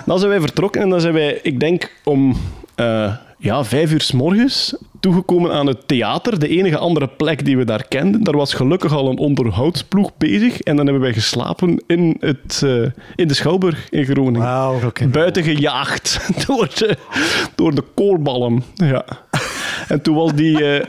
[0.07, 2.41] Dan zijn wij vertrokken en dan zijn wij, ik denk om
[2.75, 6.39] eh, ja, vijf uur s morgens toegekomen aan het theater.
[6.39, 8.25] De enige andere plek die we daar kenden.
[8.25, 10.61] Daar was gelukkig al een onderhoudsploeg bezig.
[10.61, 12.83] En dan hebben wij geslapen in, het, eh,
[13.15, 14.41] in de Schouwburg in Groningen.
[14.41, 14.93] Wauw.
[15.11, 16.97] Buiten gejaagd door de,
[17.55, 18.63] door de koorballen.
[18.75, 19.05] Ja.
[19.89, 20.65] En toen was die...
[20.65, 20.85] eh,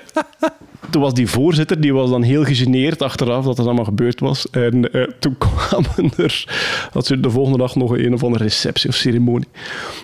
[0.89, 4.49] toen was die voorzitter, die was dan heel gegeneerd achteraf dat het allemaal gebeurd was.
[4.49, 6.45] En eh, toen kwamen er,
[6.91, 9.47] dat ze de volgende dag nog een of andere receptie of ceremonie.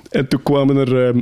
[0.09, 1.21] En toen kwamen er, eh,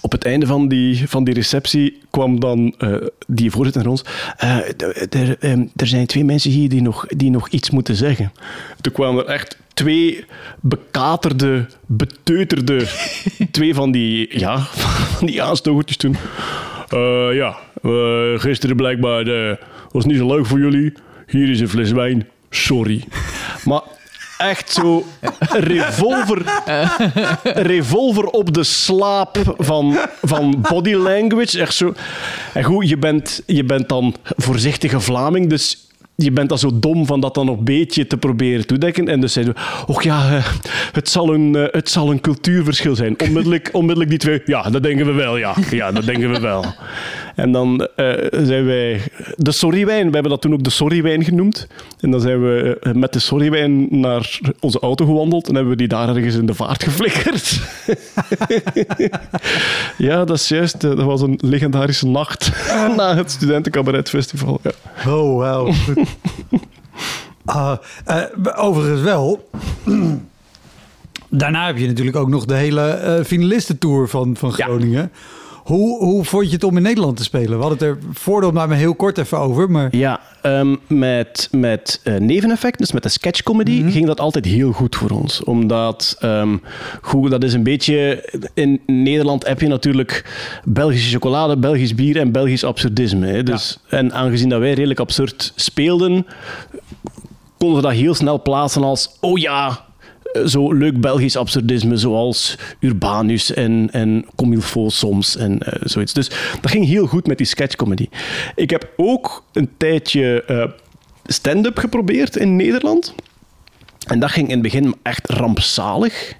[0.00, 2.94] op het einde van die, van die receptie, kwam dan eh,
[3.26, 4.04] die voorzitter naar ons.
[4.36, 5.14] Eh, d-
[5.76, 8.32] er, zijn twee mensen hier die nog, die nog iets moeten zeggen.
[8.80, 10.24] Toen kwamen er echt twee
[10.60, 12.86] bekaterde, beteuterde,
[13.50, 14.58] twee van die, ja,
[15.16, 16.16] van die aanstokertjes toen.
[16.88, 19.56] Eh, ja, eh, gisteren blijkbaar eh,
[19.90, 20.92] was niet zo leuk voor jullie.
[21.26, 22.28] Hier is een fles wijn.
[22.50, 23.04] Sorry.
[23.64, 23.82] Maar
[24.40, 25.06] echt zo
[25.50, 26.62] revolver,
[27.44, 31.60] revolver op de slaap van, van body language.
[31.60, 31.92] Echt zo.
[32.52, 35.89] En goed, je bent, je bent dan voorzichtige Vlaming, dus
[36.22, 39.08] je bent dan zo dom van dat dan nog een beetje te proberen toedekken.
[39.08, 39.54] En dus zei ze,
[39.86, 40.46] och ja, eh,
[40.92, 43.20] het zal, een, eh, het zal een cultuurverschil zijn.
[43.26, 45.54] Onmiddellijk, onmiddellijk die twee, ja, dat denken we wel, ja.
[45.70, 46.64] Ja, dat denken we wel.
[47.34, 49.00] En dan eh, zijn wij
[49.36, 51.66] de sorrywijn, we hebben dat toen ook de sorrywijn genoemd.
[52.00, 55.88] En dan zijn we met de sorrywijn naar onze auto gewandeld en hebben we die
[55.88, 57.60] daar ergens in de vaart geflikkerd.
[60.08, 60.80] ja, dat is juist.
[60.80, 62.50] Dat was een legendarische nacht
[62.96, 64.60] na het Studentencabaretfestival.
[64.62, 64.70] Ja.
[65.12, 65.72] Oh, wauw.
[65.72, 66.09] Goed.
[67.44, 68.22] Ah, eh,
[68.54, 69.50] overigens wel.
[71.28, 75.10] Daarna heb je natuurlijk ook nog de hele eh finalistentour van, van Ja.
[75.70, 77.58] Hoe, hoe vond je het om in Nederland te spelen?
[77.58, 79.70] We hadden het er voordat maar heel kort even over.
[79.70, 84.96] Maar Ja, ehm, met, met neveneffecten, dus met de sketchcomedy, ging dat altijd heel goed
[84.96, 85.44] voor ons.
[85.44, 86.18] Omdat,
[87.02, 88.28] goed, dat is een beetje...
[88.54, 90.24] In Nederland heb je natuurlijk
[90.64, 93.26] Belgische chocolade, Belgisch bier en Belgisch absurdisme.
[93.26, 93.42] Hè.
[93.42, 96.26] Dus, En aangezien dat wij redelijk absurd speelden,
[97.58, 99.10] konden we dat heel snel plaatsen als...
[99.20, 99.84] Oh ja,
[100.46, 106.12] zo leuk Belgisch absurdisme, zoals Urbanus en, en Comme il faut soms en eh, zoiets.
[106.12, 108.08] Dus dat ging heel goed met die sketchcomedy.
[108.54, 110.64] Ik heb ook een tijdje eh,
[111.24, 113.14] stand-up geprobeerd in Nederland.
[114.06, 116.34] En dat ging in het begin echt rampzalig,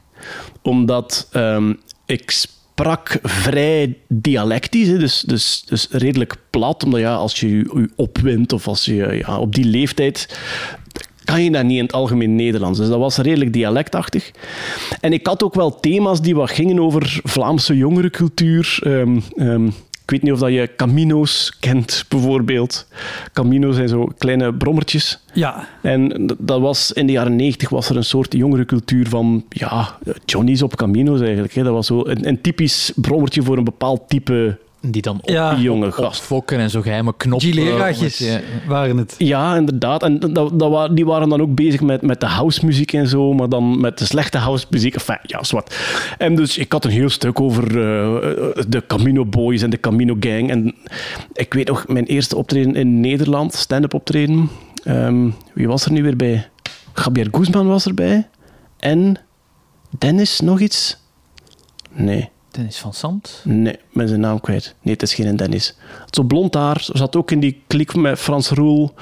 [0.62, 1.72] omdat ehm,
[2.07, 8.53] ik sprak vrij dialectisch, dus, dus, dus redelijk plat, omdat ja, als je je opwint
[8.53, 10.38] of als je ja, op die leeftijd
[11.31, 12.79] kan je dat niet in het algemeen Nederlands.
[12.79, 14.31] Dus dat was redelijk dialectachtig.
[15.01, 18.79] En ik had ook wel thema's die wat gingen over Vlaamse jongerencultuur.
[18.83, 19.66] Ehm,
[20.11, 22.87] ik weet niet of dat je Camino's kent, bijvoorbeeld.
[23.33, 25.19] Camino's zijn zo kleine brommertjes.
[25.33, 29.99] ja, En dat was in de jaren negentig was er een soort jongerencultuur van ja,
[30.25, 31.55] Johnny's op Camino's eigenlijk.
[31.55, 31.62] Hè.
[31.62, 35.55] Dat was zo een, een typisch brommertje voor een bepaald type die dan op, Ja.
[35.55, 36.21] Die jonge gast.
[36.21, 37.49] opfokken en zo geheime knoppen.
[37.53, 38.40] Gileraatjes het- ja.
[38.69, 39.14] waren het.
[39.19, 40.03] Ja, inderdaad.
[40.03, 43.49] En dat, dat, die waren dan ook bezig met, met de housemuziek en zo, maar
[43.49, 44.95] dan met de slechte housemuziek.
[44.95, 45.77] Enfin, ja, zwart.
[46.19, 50.16] En dus ik had een heel stuk over eh, de Camino Boys en de Camino
[50.21, 50.51] Gang.
[50.51, 50.75] En
[51.33, 54.51] ik weet nog, mijn eerste optreden in Nederland, stand-up optreden.
[54.85, 56.49] Ehm, wie was er nu weer bij?
[56.95, 58.29] Javier Guzman was erbij.
[58.79, 59.16] En
[59.99, 60.97] Dennis, nog iets?
[61.93, 62.29] Nee.
[62.61, 63.40] Dennis van Sant.
[63.44, 64.75] Nee, met zijn naam kwijt.
[64.83, 65.75] Nee, het is geen Dennis.
[66.11, 68.94] Zo blond haar, zat ook in die klik met Frans Roel.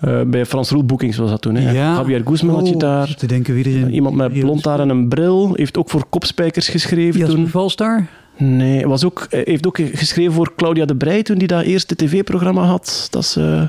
[0.00, 1.54] eh, bij Frans Roel Bookings was dat toen.
[1.54, 1.72] Hè?
[1.72, 3.14] Javier Guzman had je Oh, daar.
[3.14, 3.90] Te denken wie erin.
[3.94, 5.50] Iemand met blond haar en een bril.
[5.54, 7.48] Heeft ook voor Kopspijkers geschreven Jasper toen.
[7.48, 8.06] Valstar?
[8.36, 11.96] Nee, was ook, eh, heeft ook geschreven voor Claudia de Breij toen die dat eerste
[11.96, 13.06] tv-programma had.
[13.10, 13.68] Dat ze,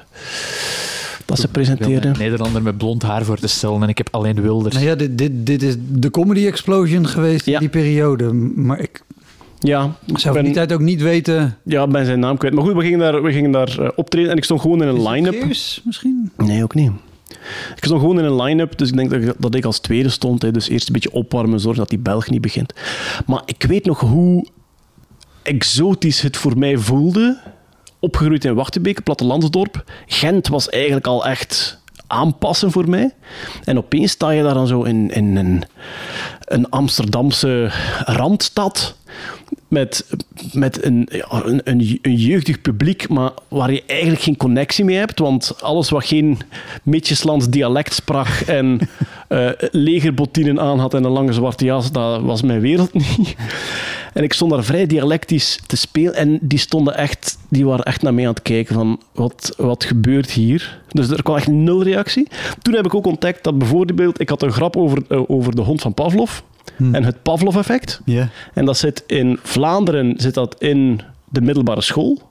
[1.25, 2.07] dat ze presenteerde.
[2.07, 4.75] een Nederlander met blond haar voor te stellen en ik heb alleen Wilders.
[4.75, 7.53] Nou ja, dit, dit, dit is de comedy explosion geweest Ja.
[7.53, 8.33] in die periode.
[8.55, 9.01] Maar ik
[9.63, 11.57] Ja, zou ben- die tijd ook niet weten...
[11.65, 12.53] ja, ben zijn naam kwijt.
[12.53, 14.87] Maar goed, we gingen daar, we gingen daar eh, optreden en ik stond gewoon in
[14.87, 15.45] een line-up.
[15.45, 16.31] Misschien?
[16.37, 16.91] Nee, ook niet.
[17.75, 20.09] Ik stond gewoon in een line-up, dus ik denk dat ik, dat ik als tweede
[20.09, 20.41] stond.
[20.41, 22.73] Hè, dus eerst een beetje opwarmen, zorgen dat die Belg niet begint.
[23.25, 24.47] Maar ik weet nog hoe
[25.41, 27.39] exotisch het voor mij voelde.
[27.99, 29.83] Opgegroeid in Wachtenbeke, plattelandsdorp.
[30.05, 33.11] Gent was eigenlijk al echt aanpassen voor mij.
[33.63, 35.63] En opeens sta je daar dan zo in, in een,
[36.39, 37.71] een Amsterdamse
[38.05, 38.95] randstad
[39.67, 40.05] met,
[40.53, 41.61] met een, een,
[42.01, 45.19] een, jeugdig publiek, maar waar je eigenlijk geen connectie mee hebt.
[45.19, 46.37] Want alles wat geen
[46.83, 48.79] Mitjeslands dialect sprak en
[49.27, 53.35] eh legerbottinen aan had en een lange zwarte jas, dat was mijn wereld niet.
[54.13, 58.01] En ik stond daar vrij dialectisch te spelen en die stonden echt, die waren echt
[58.01, 60.81] naar mij aan het kijken van wat, wat gebeurt hier.
[60.89, 62.27] Dus er kwam echt nul reactie.
[62.61, 65.61] Toen heb ik ook ontdekt dat bijvoorbeeld, ik had een grap over, eh, over de
[65.61, 66.39] hond van Pavlov
[66.77, 68.01] en het Pavlov-effect.
[68.53, 72.21] En dat zit in Vlaanderen zit dat in de middelbare school,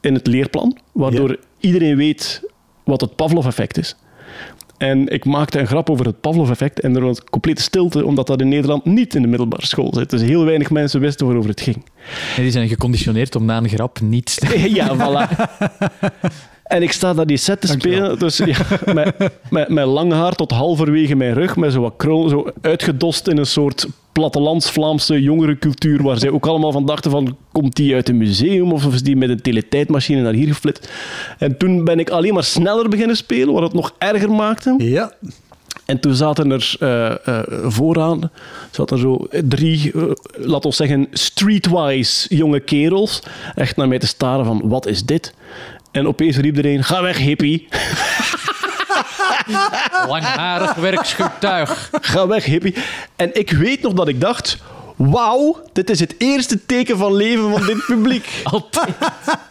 [0.00, 2.42] in het leerplan, waardoor iedereen weet
[2.84, 3.96] wat het Pavlov-effect is.
[4.78, 8.40] En ik maakte een grap over het Pavlov-effect en er was complete stilte, omdat dat
[8.40, 10.10] in Nederland niet in de middelbare school zit.
[10.10, 11.84] Dus heel weinig mensen wisten waarover het ging.
[12.36, 14.70] En die zijn geconditioneerd om na een grap niet te...
[14.74, 15.30] ja, voilà.
[16.66, 18.56] En ik sta daar die set te spelen, dus ja,
[18.94, 19.16] met,
[19.50, 23.38] met, met lang haar tot halverwege mijn rug, met zo wat krul, zo uitgedost in
[23.38, 23.86] een soort
[24.16, 28.92] plattelands-Vlaamse jongerencultuur, waar zij ook allemaal van dachten van, komt die uit een museum of
[28.94, 30.92] is die met een teletijdmachine naar hier geflitst?
[31.38, 34.74] En toen ben ik alleen maar sneller beginnen spelen, wat het nog erger maakte.
[34.78, 35.12] Ja.
[35.86, 38.30] En toen zaten er eh, eh, vooraan
[38.70, 40.02] zaten er zo drie, eh,
[40.36, 43.22] laten we zeggen, streetwise jonge kerels.
[43.54, 45.34] Echt naar mij te staren van, wat is dit?
[45.90, 47.68] En opeens riep er een, ga weg hippie.
[50.08, 51.90] Langharig werkschutuig.
[52.00, 52.76] Ga weg hippie.
[53.16, 54.58] En ik weet nog dat ik dacht,
[54.96, 58.40] wauw, dit is het eerste teken van leven van dit publiek.
[58.44, 58.94] Altijd.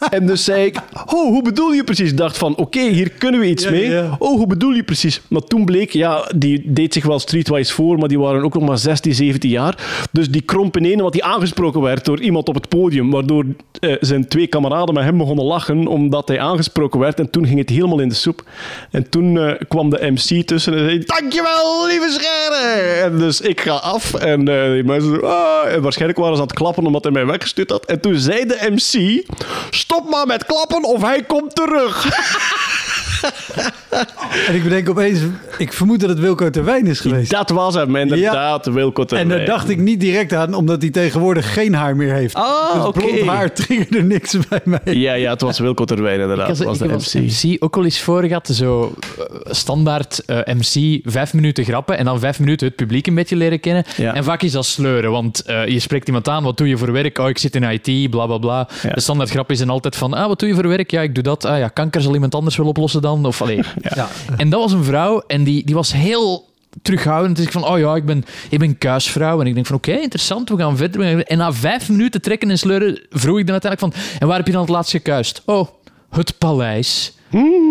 [0.10, 2.10] En dus zei ik, oh, hoe bedoel je precies?
[2.12, 3.90] Ik dacht van, oké, hier kunnen we iets Ja, mee.
[3.90, 4.16] ja.
[4.20, 5.22] Oh, hoe bedoel je precies?
[5.28, 8.64] Maar toen bleek, ja, die deed zich wel streetwise voor, maar die waren ook nog
[8.68, 10.08] maar 16, 17 jaar.
[10.12, 13.46] Dus die kromp in ene, want die aangesproken werd door iemand op het podium, waardoor
[13.80, 17.20] eh, zijn twee kameraden met hem begonnen lachen, omdat hij aangesproken werd.
[17.20, 18.44] En toen ging het helemaal in de soep.
[18.92, 22.82] En toen eh, kwam de MC tussen en zei, dankjewel, lieve Scherre.
[23.04, 25.28] En dus ik ga af en eh, die mensen zo,
[25.68, 27.86] en waarschijnlijk waren ze aan het klappen omdat hij mij weggestuurd had.
[27.86, 29.24] En toen zei de MC,
[29.70, 32.04] stop maar met klappen of hij komt terug.
[34.48, 35.20] En ik bedenk opeens,
[35.58, 37.32] ik vermoed dat het Wilco Terwijn is geweest.
[37.32, 39.30] Dat was hem, inderdaad, Wilco En Terwijn.
[39.30, 42.36] daar dacht ik niet direct aan, omdat hij tegenwoordig geen haar meer heeft.
[42.36, 44.80] Ah, dus blond haar triggerde niks bij mij.
[44.84, 46.60] Ja, ja, het was Wilco Terwijn inderdaad.
[46.60, 47.14] Ik was, de MC.
[47.14, 48.48] MC ook al eens voor gehad.
[48.48, 53.16] Zo eh, standaard eh, MC, vijf minuten grappen en dan vijf minuten het publiek een
[53.16, 53.84] beetje leren kennen.
[53.98, 54.14] Ja.
[54.14, 56.92] En vaak is dat sleuren, want eh, je spreekt iemand aan, wat doe je voor
[56.92, 57.18] werk?
[57.18, 58.68] Oh, ik zit in IT, bla bla bla.
[58.84, 58.94] Ja.
[58.94, 60.92] De standaard grap is dan altijd van, ah, wat doe je voor werk?
[60.92, 61.46] Ja, ik doe dat.
[61.46, 63.26] Ah ja, kanker zal iemand anders wel oplossen dan.
[63.26, 63.60] Of, allee.
[63.96, 64.08] Ja.
[64.38, 66.50] En dat was een vrouw en die, die was heel
[66.82, 67.36] terughoudend.
[67.36, 69.42] Dus ik van, oh ja, ik ben, ik ben kuisvrouw.
[69.42, 71.26] En ik denk van, oké, interessant, we gaan verder.
[71.26, 74.46] En na vijf minuten trekken en sleuren vroeg ik dan uiteindelijk van, en waar heb
[74.46, 75.42] je dan het laatst gekuist?
[75.46, 75.68] Oh,
[76.10, 77.14] het paleis.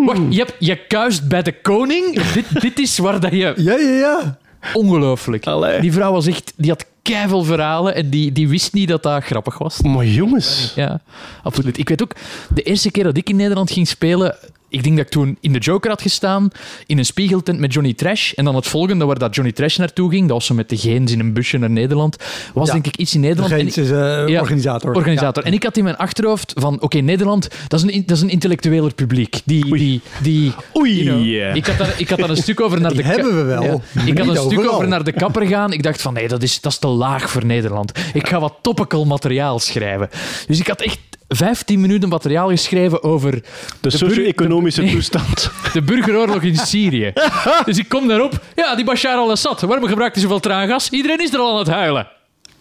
[0.04, 2.22] Wacht, je, hebt, je kuist bij de koning?
[2.32, 3.52] dit, dit is waar dat je...
[3.56, 4.38] Ja, ja, ja.
[4.72, 5.46] Ongelooflijk.
[5.46, 5.80] Allee.
[5.80, 6.52] Die vrouw was echt...
[6.56, 9.82] Die had keiveel verhalen en die, die wist niet dat dat grappig was.
[9.82, 10.72] Maar jongens.
[10.74, 11.00] Ja,
[11.42, 11.78] absoluut.
[11.78, 12.12] Ik weet ook,
[12.54, 14.36] de eerste keer dat ik in Nederland ging spelen,
[14.74, 16.48] ik denk dat ik toen in de Joker had gestaan,
[16.86, 18.32] in een spiegeltent met Johnny Trash.
[18.32, 20.76] En dan het volgende waar dat Johnny Trash naartoe ging, dat was zo met de
[20.76, 22.16] Geens in een busje naar Nederland,
[22.54, 22.72] was Ja.
[22.72, 23.52] denk ik iets in Nederland.
[23.52, 24.94] En Degene is eh, Ja, organisator.
[24.94, 25.44] organisator.
[25.44, 28.28] En ik had in mijn achterhoofd van, oké, Nederland, dat is een, dat is een
[28.30, 29.40] intellectueler publiek.
[29.44, 31.04] Die, die, die, Oei.
[31.04, 33.08] you know, ik, had daar, ik had daar een stuk over naar Die de...
[33.08, 34.74] hebben we wel, Ik had een stuk overal.
[34.74, 35.72] over naar de kapper gaan.
[35.72, 37.92] Ik dacht van, nee, dat is, dat is te laag voor Nederland.
[38.14, 40.08] Ik ga wat topical materiaal schrijven.
[40.46, 40.98] Dus ik had echt
[41.36, 43.42] 15 minuten materiaal geschreven over De,
[43.80, 45.50] de socio-economische toestand.
[45.72, 47.12] de burgeroorlog in Syrië.
[47.64, 48.40] Dus ik kom daarop.
[48.54, 49.60] Ja, die Bashar al-Assad.
[49.60, 50.90] Waarom gebruikt hij zoveel traangas?
[50.90, 52.06] Iedereen is er al aan het huilen.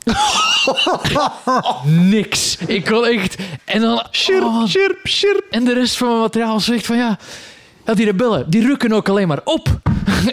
[2.10, 2.58] Niks.
[2.68, 3.36] Ik kon echt...
[3.66, 4.08] En dan...
[4.12, 5.46] Chirp, oh, chirp, chirp.
[5.50, 7.18] en de rest van mijn materiaal zegt van ja...
[7.86, 9.80] Ja, die rebellen, die rukken ook alleen maar op.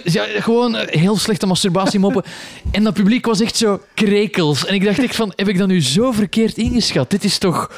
[0.04, 2.22] ja, gewoon eh, heel slechte masturbatiemoppen.
[2.70, 4.66] En dat publiek was echt zo krekels.
[4.66, 7.10] En ik dacht echt van, heb ik dat nu zo verkeerd ingeschat?
[7.10, 7.70] Dit is toch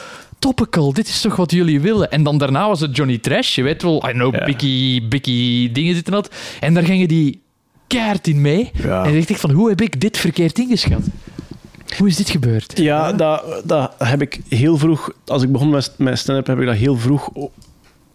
[0.42, 0.92] topical?
[0.92, 2.10] Dit is toch wat jullie willen?
[2.10, 3.54] En dan daarna was het Johnny Trash.
[3.54, 4.44] Je weet wel, I know, Ja.
[4.44, 6.34] Bicky, Bicky dingen zitten dat.
[6.60, 7.40] En daar gingen die
[7.86, 8.70] keihard in mee.
[8.82, 9.02] Ja.
[9.04, 11.02] En ik dacht echt van, hoe heb ik dit verkeerd ingeschat?
[11.98, 12.72] Hoe is dit gebeurd?
[12.78, 15.12] Ja, dat, dat heb ik heel vroeg...
[15.26, 17.30] Als ik begon met, met stand-up, heb ik dat heel vroeg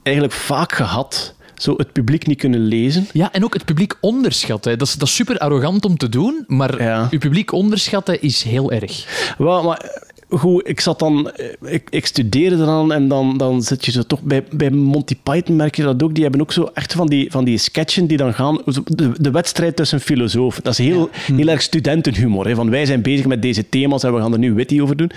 [0.03, 1.35] eigenlijk vaak gehad.
[1.55, 3.07] Zo het publiek niet kunnen lezen.
[3.13, 4.77] Ja, en ook het publiek onderschatten.
[4.77, 7.07] Dat is, dat is super arrogant om te doen, maar Ja.
[7.11, 9.05] je publiek onderschatten is heel erg.
[9.37, 11.31] Wel, maar goed, ik zat dan...
[11.31, 14.21] eh, Ik, ik studeerde dan en dan, dan zit je zo toch...
[14.21, 16.13] Bij, bij Monty Python merk je dat ook.
[16.13, 18.61] Die hebben ook zo echt van die, van die sketchen die dan gaan...
[18.85, 20.63] De, de wedstrijd tussen filosofen.
[20.63, 22.47] Dat is heel, heel erg studentenhumor.
[22.47, 24.97] Hè, van wij zijn bezig met deze thema's en we gaan er nu witty over
[24.97, 25.11] doen.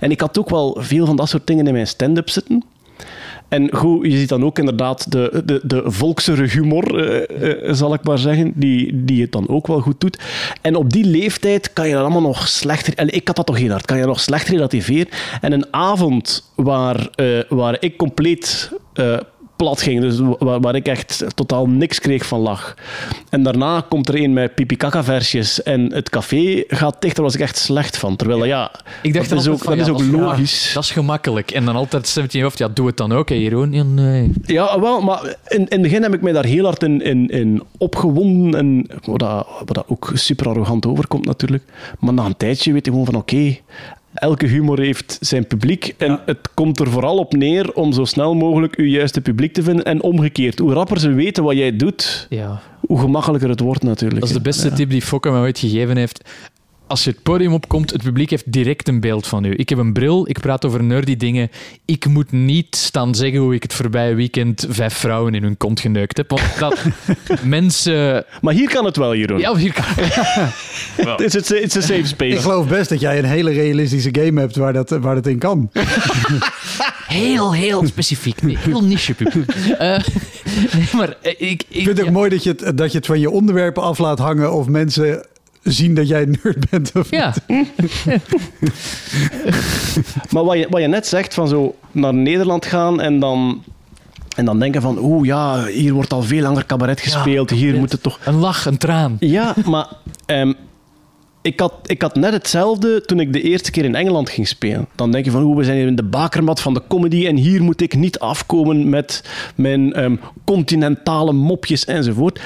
[0.00, 2.64] En ik had ook wel veel van dat soort dingen in mijn stand-up zitten.
[3.48, 7.94] En goed, je ziet dan ook inderdaad de, de, de volksere humor, eh, eh, zal
[7.94, 10.18] ik maar zeggen, die, die het dan ook wel goed doet.
[10.60, 12.94] En op die leeftijd kan je dat allemaal nog slechter...
[12.94, 13.84] En ik had dat toch hard.
[13.84, 15.08] Kan je nog slechter relativeren.
[15.40, 18.70] En een avond waar, eh, waar ik compleet...
[19.58, 22.74] plat ging, dus waar, waar ik echt totaal niks kreeg van lach.
[23.30, 27.40] En daarna komt er een met pipi-kaka-versjes en het café gaat dicht, daar was ik
[27.40, 28.16] echt slecht van.
[28.16, 28.70] Terwijl, ja,
[29.02, 30.70] Ik dacht dat is ook, van, dat ja, is ook logisch.
[30.74, 31.50] dat is gemakkelijk.
[31.50, 33.72] En dan altijd stemt in je hoofd, ja, doe het dan ook, hè, Jeroen.
[33.72, 34.32] Ja, nee.
[34.44, 37.28] Ja, wel, maar in, in het begin heb ik mij daar heel hard in, in,
[37.28, 38.60] in opgewonden.
[38.60, 41.64] En wat, dat, wat dat ook super arrogant overkomt natuurlijk.
[41.98, 43.56] Maar na een tijdje weet je gewoon van oké,
[44.18, 45.94] elke humor heeft zijn publiek.
[45.96, 49.62] En het komt er vooral op neer om zo snel mogelijk je juiste publiek te
[49.62, 49.84] vinden.
[49.84, 54.20] En omgekeerd, hoe rapper ze weten wat jij doet, Ja, hoe gemakkelijker het wordt natuurlijk.
[54.20, 56.30] dat is de beste tip die Fokke mij ooit gegeven heeft.
[56.88, 59.54] Als je het podium opkomt, het publiek heeft direct een beeld van u.
[59.56, 61.50] Ik heb een bril, ik praat over nerdy dingen.
[61.84, 65.80] Ik moet niet staan zeggen hoe ik het voorbije weekend vijf vrouwen in hun kont
[65.80, 66.30] geneukt heb.
[66.30, 66.78] Want dat
[67.42, 68.24] mensen...
[68.40, 69.38] Maar hier kan het wel, Jeroen.
[69.38, 69.84] Ja, hier kan...
[71.16, 72.40] It's, a, it's a safe Ik space.
[72.40, 75.70] geloof best dat jij een hele realistische game hebt waar dat, waar dat in kan.
[77.08, 78.40] Heel, heel specifiek.
[78.40, 79.50] Heel niche publiek.
[79.78, 79.98] Eh,
[80.74, 81.38] nee, maar eh, ik...
[81.38, 82.10] ik, Ik vind het ook ja.
[82.10, 85.26] mooi dat je, het, dat je het van je onderwerpen af laat hangen of mensen
[85.62, 86.92] zien dat jij een nerd bent.
[86.94, 87.34] Of Ja,
[90.30, 93.62] Maar wat je, wat je net zegt, van zo naar Nederland gaan en dan,
[94.36, 97.92] en dan denken van, oeh ja, hier wordt al veel langer cabaret gespeeld, hier moet
[97.92, 98.18] het toch...
[98.24, 99.16] een lach, een traan.
[99.20, 99.86] Ja, maar
[100.26, 100.52] ehm,
[101.42, 104.88] ik, had, ik had net hetzelfde toen ik de eerste keer in Engeland ging spelen.
[104.94, 107.36] Dan denk je van, oeh, we zijn hier in de bakermat van de comedy en
[107.36, 109.24] hier moet ik niet afkomen met
[109.54, 112.40] mijn ehm, continentale mopjes enzovoort.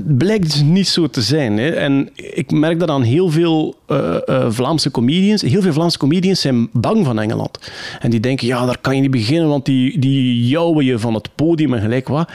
[0.00, 1.58] Blijkt dus niet zo te zijn.
[1.58, 1.70] Hè.
[1.70, 5.42] En ik merk dat aan heel veel eh, eh, Vlaamse comedians.
[5.42, 7.58] Heel veel Vlaamse comedians zijn bang van Engeland.
[8.00, 11.14] En die denken, ja, daar kan je niet beginnen, want die, die jouwen je van
[11.14, 12.30] het podium en gelijk wat.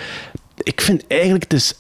[0.58, 1.73] Ik vind eigenlijk, het is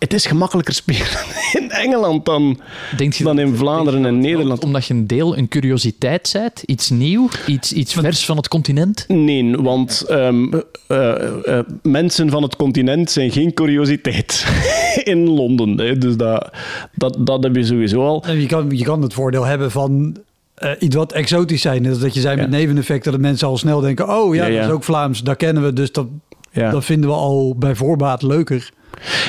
[0.00, 1.06] het is gemakkelijker spelen
[1.60, 2.60] in Engeland dan,
[2.96, 4.64] Denk je dan dat- in Vlaanderen en Nederland.
[4.64, 9.04] Omdat je een deel een curiositeit bent, iets nieuw, iets, iets vers van het continent.
[9.08, 10.46] Nee, want ehm,
[10.86, 14.46] eh, eh, mensen van het continent zijn geen curiositeit
[15.12, 15.78] in Londen.
[15.78, 15.98] Hè.
[15.98, 16.50] Dus dat,
[16.94, 18.24] dat, dat heb je sowieso al.
[18.26, 20.16] En Je kan, je kan het voordeel hebben van
[20.54, 21.82] eh, iets wat exotisch zijn.
[21.82, 22.50] Dus dat je zei met Ja.
[22.50, 24.08] neveneffecten dat mensen al snel denken...
[24.16, 24.56] oh ja, Ja, ja.
[24.60, 25.72] dat is ook Vlaams, dat kennen we.
[25.72, 26.06] Dus dat,
[26.52, 26.70] Ja.
[26.70, 28.70] dat vinden we al bij voorbaat leuker.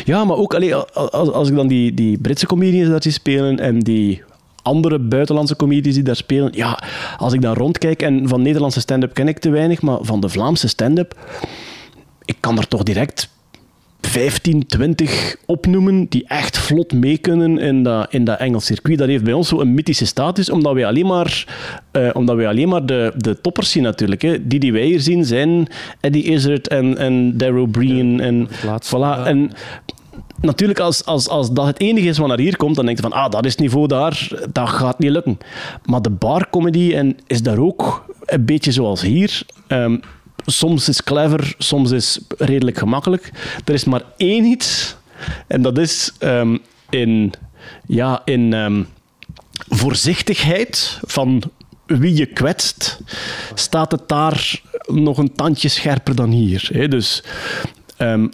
[0.06, 3.80] Ja, maar ook allee, als, ik dan die, die Britse comedians daar zie spelen en
[3.80, 4.24] die
[4.62, 6.80] andere buitenlandse comedies die daar spelen, ja,
[7.18, 10.30] als ik daar rondkijk en van Nederlandse stand-up ken ik te weinig, maar van de
[10.30, 11.16] Vlaamse stand-up,
[12.26, 13.30] ik kan er toch direct
[14.02, 18.98] 15, 20 opnoemen die echt vlot mee kunnen in dat, in dat Engels circuit.
[18.98, 21.48] Dat heeft bij ons zo een mythische status, omdat wij alleen maar,
[21.92, 24.22] eh, omdat wij alleen maar de, de toppers zien natuurlijk.
[24.22, 24.48] Hè.
[24.48, 25.68] Die die wij hier zien zijn
[26.00, 28.20] Eddie Izzard en, en Darrow Breen.
[28.20, 29.00] en, laatste, voilà.
[29.00, 29.26] ja.
[29.26, 29.52] en
[30.42, 33.04] natuurlijk, als, als, als dat het enige is wat naar hier komt, dan denk je
[33.04, 35.38] van, ah, dat is het niveau daar, dat gaat niet lukken.
[35.86, 39.42] Maar de barcomedy en is daar ook een beetje zoals hier.
[39.68, 39.98] Ehm,
[40.52, 43.32] soms is clever, soms is redelijk gemakkelijk.
[43.66, 44.96] Er is maar één iets,
[45.48, 46.58] en dat is ehm,
[46.90, 47.34] in,
[47.86, 48.84] ja, in ehm,
[49.70, 51.44] voorzichtigheid van
[51.86, 53.00] wie je kwetst,
[53.54, 56.70] staat het daar nog een tandje scherper dan hier.
[56.74, 56.88] Hè?
[56.88, 57.24] Dus
[57.98, 58.28] ehm,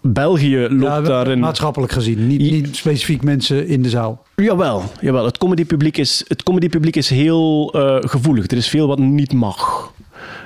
[0.00, 1.38] België loopt Ja, daarin...
[1.38, 2.26] maatschappelijk gezien.
[2.26, 4.22] Niet, niet specifiek mensen in de zaal.
[4.36, 5.24] Jawel, jawel.
[5.24, 8.46] Het comedypubliek is, het comedypubliek is heel eh, gevoelig.
[8.46, 9.92] Er is veel wat niet mag.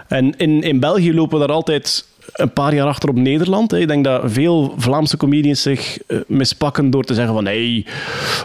[0.08, 3.70] En in, in België lopen we daar altijd een paar jaar achter op Nederland.
[3.70, 3.78] Hè.
[3.78, 7.86] Ik denk dat veel Vlaamse comedians zich eh, mispakken door te zeggen van hey,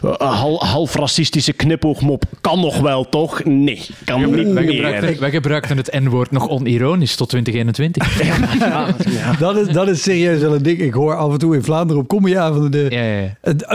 [0.03, 3.43] eh, hal- half racistische knipoogmop kan nog wel, toch?
[3.43, 4.73] Nee, kan niet Wij meer.
[4.73, 8.07] gebruikten, wij gebruikten het N-woord nog onironisch tot 2021.
[9.39, 10.79] Dat is, dat is serieus wel een ding.
[10.79, 12.71] Ik hoor af en toe in Vlaanderen op comedyavonden...
[12.71, 13.29] De,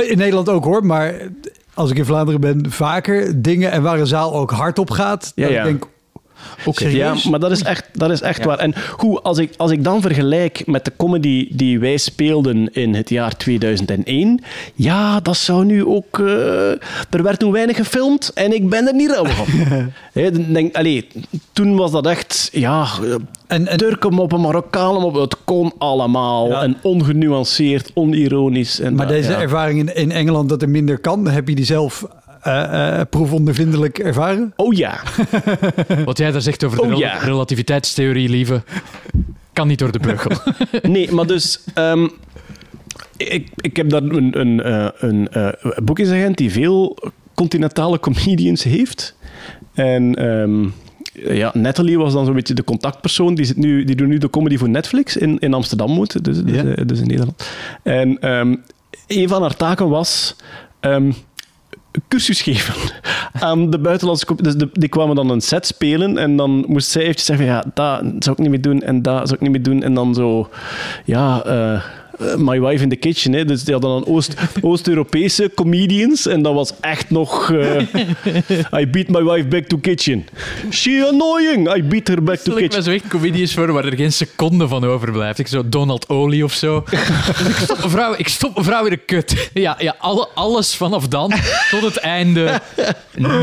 [0.09, 1.15] in Nederland ook hoor, maar
[1.75, 5.33] als ik in Vlaanderen ben, vaker dingen en waar een zaal ook hard op gaat.
[5.35, 5.59] Ja, dat ja.
[5.59, 5.87] ik denk,
[6.91, 8.45] Ja, maar dat is echt, dat is echt Ja.
[8.47, 8.59] waar.
[8.59, 12.95] En goed, als ik, als ik dan vergelijk met de comedy die wij speelden in
[12.95, 14.41] het jaar 2001,
[14.75, 16.19] ja, dat zou nu ook...
[16.19, 16.71] eh,
[17.11, 19.47] er werd toen weinig gefilmd en ik ben er niet rauw van.
[20.53, 21.07] Denk, allee,
[21.53, 22.87] toen was dat echt, ja,
[23.47, 26.49] En, en Turkenmoppen, Marokkaanmoppen, het kon allemaal.
[26.49, 26.63] Ja.
[26.63, 28.81] En ongenuanceerd, onironisch.
[28.81, 29.41] En Maar dat, deze ja.
[29.41, 32.05] ervaring in, in Engeland dat er minder kan, heb je die zelf
[32.45, 34.53] eh, eh, proefondervindelijk ervaren?
[34.57, 35.01] Oh ja.
[36.05, 37.19] Wat jij daar zegt over de Oh, rel- ja.
[37.19, 38.63] relativiteitstheorie, lieve,
[39.53, 40.31] kan niet door de beugel.
[40.83, 41.61] Nee, maar dus...
[41.75, 42.09] ehm,
[43.17, 45.49] ik, ik heb daar een, een, eh, een eh,
[45.83, 46.99] boekingsagent die veel
[47.35, 49.17] continentale comedians heeft.
[49.75, 50.65] En ehm,
[51.37, 53.35] ja, Natalie was dan zo'n beetje de contactpersoon.
[53.35, 56.43] Die, zit nu, die doet nu de comedy voor Netflix in, in Amsterdam, moet, dus,
[56.45, 56.85] dus, Ja.
[56.85, 57.49] dus in Nederland.
[57.83, 58.57] En ehm,
[59.07, 60.37] een van haar taken was...
[60.81, 61.13] ehm,
[62.09, 62.75] cursus geven
[63.33, 64.27] aan de buitenlandse...
[64.37, 68.03] Dus die kwamen dan een set spelen en dan moest zij eventjes zeggen ja, dat
[68.19, 69.83] zou ik niet meer doen en dat zou ik niet meer doen.
[69.83, 70.51] En dan zo,
[71.05, 71.43] ja...
[71.45, 71.83] eh,
[72.19, 73.33] eh, My Wife in the Kitchen.
[73.33, 73.45] Hè.
[73.45, 76.27] Dus die hadden dan Oost- Oost-Europese comedians.
[76.27, 77.53] En dat was echt nog...
[77.53, 80.27] eh, I beat my wife back to kitchen.
[80.71, 81.77] She annoying.
[81.77, 82.83] I beat her back to Stel ik me kitchen.
[82.83, 85.39] zo echt comedians voor waar er geen seconde van overblijft.
[85.39, 86.85] Ik zo Donald Olie of zo.
[86.91, 87.01] Dus
[87.49, 89.51] ik stop een vrouw, ik stop een vrouw in de kut.
[89.55, 91.33] Ja, ja alle, alles vanaf dan
[91.71, 92.61] tot het einde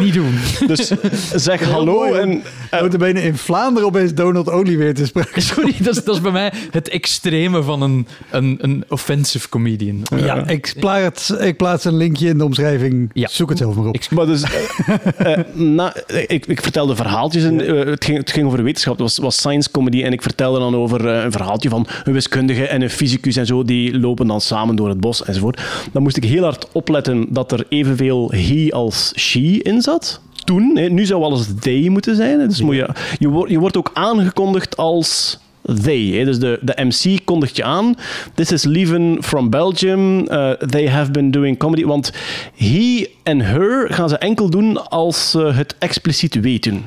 [0.02, 0.40] niet doen.
[0.68, 0.92] Dus
[1.36, 2.44] zeg hallo en...
[2.74, 5.42] Uh, bene in Vlaanderen opeens Donald Olie weer te spreken.
[5.42, 10.02] Sorry, dat is, dat is bij mij het extreme van een, een, een offensive comedian.
[10.18, 13.10] Ja, ik plaats, ik plaats een linkje in de omschrijving.
[13.14, 13.28] Ja.
[13.32, 13.96] Zoek het zelf maar op.
[13.96, 15.94] Ik- Maar dus, eh, eh, na,
[16.28, 17.44] ik, ik vertelde verhaaltjes.
[17.44, 18.94] En, eh, het, ging, het ging over wetenschap.
[18.94, 20.04] Het was, was science comedy.
[20.04, 23.64] En ik vertelde dan over een verhaaltje van een wiskundige en een fysicus en zo.
[23.64, 25.62] Die lopen dan samen door het bos enzovoort.
[25.92, 30.22] Dan moest ik heel hard opletten dat er evenveel he als she in zat.
[30.44, 32.40] Toen, nu zou alles they moeten zijn.
[32.40, 32.48] hè.
[32.48, 32.90] Dus moet je,
[33.20, 36.24] je, wordt, je wordt ook aangekondigd als they.
[36.24, 37.96] Dus de, de MC kondigt je aan.
[38.34, 40.20] This is Lieven from Belgium.
[40.20, 41.86] Uh, they have been doing comedy.
[41.86, 42.12] Want
[42.56, 46.84] he en her gaan ze enkel doen als ze het expliciet weten.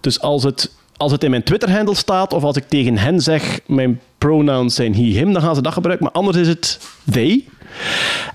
[0.00, 3.60] Dus als het, als het in mijn Twitter-handle staat of als ik tegen hen zeg
[3.66, 6.04] mijn pronouns zijn he, him, dan gaan ze dat gebruiken.
[6.06, 6.80] Maar anders is het
[7.10, 7.44] they.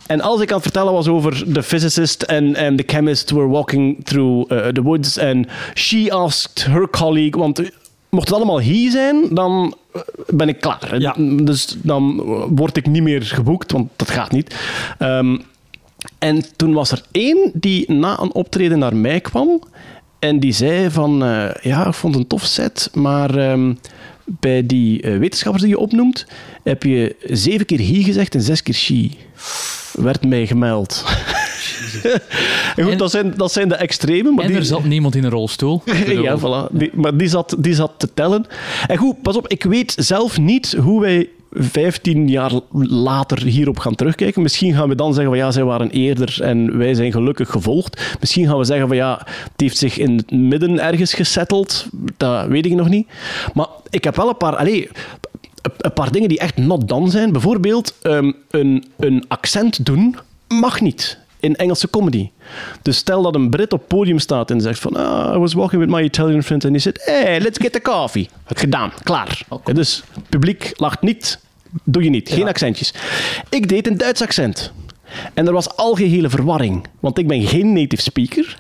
[0.07, 3.47] En als ik aan het vertellen was over de physicist en en de chemist were
[3.47, 7.67] walking through uh, the woods and she asked her colleague, want eh,
[8.16, 10.99] mocht het allemaal he zijn, dan eh, ben ik klaar.
[10.99, 11.16] Ja.
[11.43, 12.22] Dus dan
[12.55, 14.55] word ik niet meer geboekt, want dat gaat niet.
[14.97, 15.38] Ehm,
[16.20, 19.61] en toen was er één die na een optreden naar mij kwam
[20.20, 23.74] en die zei van, eh, ja, ik vond het een tof set, maar ehm,
[24.26, 26.26] bij die eh, wetenschappers die je opnoemt,
[26.63, 29.11] heb je zeven keer he gezegd en zes keer she.
[29.91, 31.03] Werd mij gemeld.
[32.76, 34.34] en goed, dat, zijn, dat zijn de extremen.
[34.34, 35.84] Maar En die, er zat niemand in een rolstoel.
[36.05, 36.72] Ja, voilà.
[36.72, 38.45] Die, maar die zat, die zat te tellen.
[38.88, 43.95] En goed, pas op, ik weet zelf niet hoe wij 15 jaar later hierop gaan
[43.95, 44.41] terugkijken.
[44.41, 48.16] Misschien gaan we dan zeggen van ja, zij waren eerder en wij zijn gelukkig gevolgd.
[48.20, 51.88] Misschien gaan we zeggen van ja, het heeft zich in het midden ergens gesetteld.
[52.18, 53.07] Dat weet ik nog niet.
[53.53, 54.55] Maar ik heb wel een paar...
[54.55, 54.88] Allez,
[55.78, 57.32] een paar dingen die echt not done zijn.
[57.32, 60.16] Bijvoorbeeld, ehm, een, een accent doen
[60.47, 62.29] mag niet in Engelse comedy.
[62.81, 65.81] Dus stel dat een Brit op podium staat en zegt van ah, I was walking
[65.81, 68.29] with my Italian friend and he said hey, let's get a coffee.
[68.45, 69.41] Gedaan, klaar.
[69.65, 71.39] Ja, dus het publiek lacht niet,
[71.83, 72.29] doe je niet.
[72.29, 72.93] Geen accentjes.
[73.49, 74.71] Ik deed een Duits accent.
[75.33, 78.55] En er was algehele verwarring, want ik ben geen native speaker.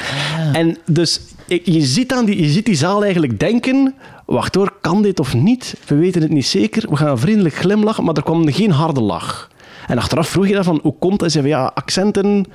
[0.53, 4.73] En dus ik- je ziet, aan die, je ziet die zaal eigenlijk denken: wacht hoor,
[4.81, 5.75] kan dit of niet?
[5.87, 6.89] We weten het niet zeker.
[6.89, 9.49] We gaan vriendelijk glimlachen, maar er kwam geen harde lach.
[9.87, 11.27] En achteraf vroeg je dan van, hoe komt dat?
[11.27, 12.45] En zei van, ja, accenten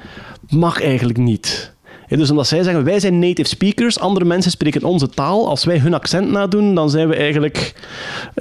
[0.49, 1.75] mag eigenlijk niet.
[2.11, 5.49] Ja, dus omdat zij zeggen, wij zijn native speakers, andere mensen spreken onze taal.
[5.49, 7.75] Als wij hun accent nadoen, dan zijn we eigenlijk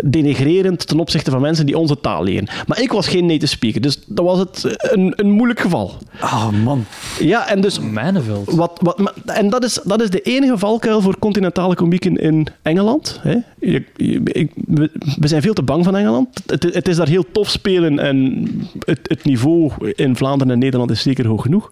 [0.04, 2.48] denigrerend ten opzichte van mensen die onze taal leren.
[2.68, 5.94] Maar ik was geen native speaker, dus dat was het een, een moeilijk geval.
[6.22, 6.86] Oh man.
[7.20, 8.52] Ja, en dus Mijnenveld.
[8.52, 12.48] wat, wat, maar- en dat is, dat is de enige valkuil voor continentale komieken in
[12.62, 13.20] Engeland.
[13.22, 13.36] Hè.
[13.60, 14.90] Je- je- ik- we,
[15.20, 16.28] we zijn veel te bang van Engeland.
[16.46, 18.48] Het, het is daar heel tof spelen en
[18.86, 21.70] het, het niveau in Vlaanderen en Nederland is zeker hoog genoeg.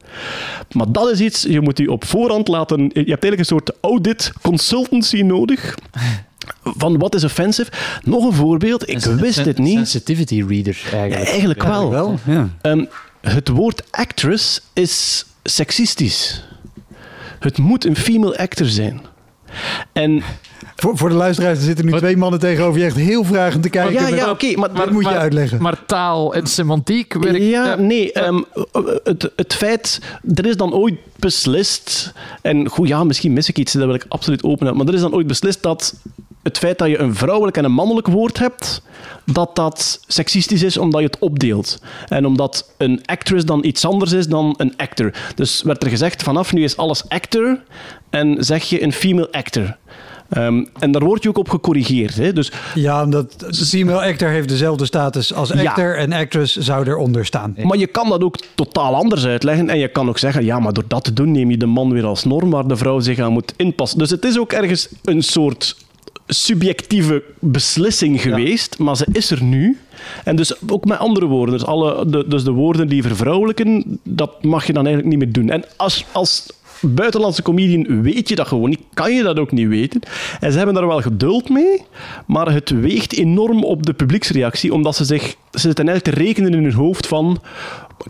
[0.72, 2.80] Maar dat is iets, je moet je op voorhand laten...
[2.82, 5.76] Je hebt eigenlijk een soort audit consultancy nodig
[6.64, 7.72] van wat is offensive?
[8.04, 9.74] Nog een voorbeeld, ik Een wist het niet.
[9.74, 11.30] Sensitivity reader, Ja, eigenlijk.
[11.30, 11.90] eigenlijk wel.
[11.90, 12.50] Wel, ja.
[12.62, 12.86] Ehm,
[13.22, 16.44] het woord actress is seksistisch.
[17.40, 19.02] Het moet een female actor zijn.
[19.94, 20.24] En
[20.76, 23.64] Voor, voor de luisteraars, er zitten nu Wat- twee mannen tegenover je echt heel vragend
[23.64, 23.94] te kijken.
[23.94, 25.62] ja, ja, oké, maar, Dat moet je uitleggen.
[25.62, 27.44] Maar taal en semantiek werkt...
[27.44, 28.12] Ja, nee.
[28.12, 28.42] ehm,
[29.04, 30.02] het, het feit,
[30.36, 34.06] er is dan ooit beslist, en goed, ja, misschien mis ik iets, dat wil ik
[34.08, 35.96] absoluut openen, maar er is dan ooit beslist dat
[36.48, 38.82] het feit dat je een vrouwelijk en een mannelijk woord hebt,
[39.26, 41.82] dat dat seksistisch is omdat je het opdeelt.
[42.08, 45.12] En omdat een actress dan iets anders is dan een actor.
[45.36, 47.60] Dus werd er gezegd, vanaf nu is alles actor
[48.10, 49.78] en zeg je een female actor.
[50.30, 52.16] Ehm, en daar word je ook op gecorrigeerd.
[52.16, 52.34] Hè?
[52.34, 55.70] Dus Ja, omdat de female actor heeft dezelfde status als Ja.
[55.70, 57.56] actor en actress zou eronder staan.
[57.64, 59.70] Maar je kan dat ook totaal anders uitleggen.
[59.70, 61.92] En je kan ook zeggen, ja, maar door dat te doen neem je de man
[61.92, 63.98] weer als norm waar de vrouw zich aan moet inpassen.
[64.00, 65.76] Dus het is ook ergens een soort
[66.28, 69.78] subjectieve beslissing geweest, maar ze is er nu.
[70.24, 71.58] En dus ook met andere woorden.
[71.58, 75.34] Dus, alle, de, dus de woorden die vervrouwelijken, dat mag je dan eigenlijk niet meer
[75.34, 75.50] doen.
[75.50, 76.46] En als, als
[76.82, 80.02] buitenlandse comedian weet je dat gewoon niet, kan je dat ook niet weten.
[80.40, 81.82] En ze hebben daar wel geduld mee,
[82.28, 86.54] maar het weegt enorm op de publieksreactie, omdat ze zich ze zitten eigenlijk te rekenen
[86.54, 87.42] in hun hoofd van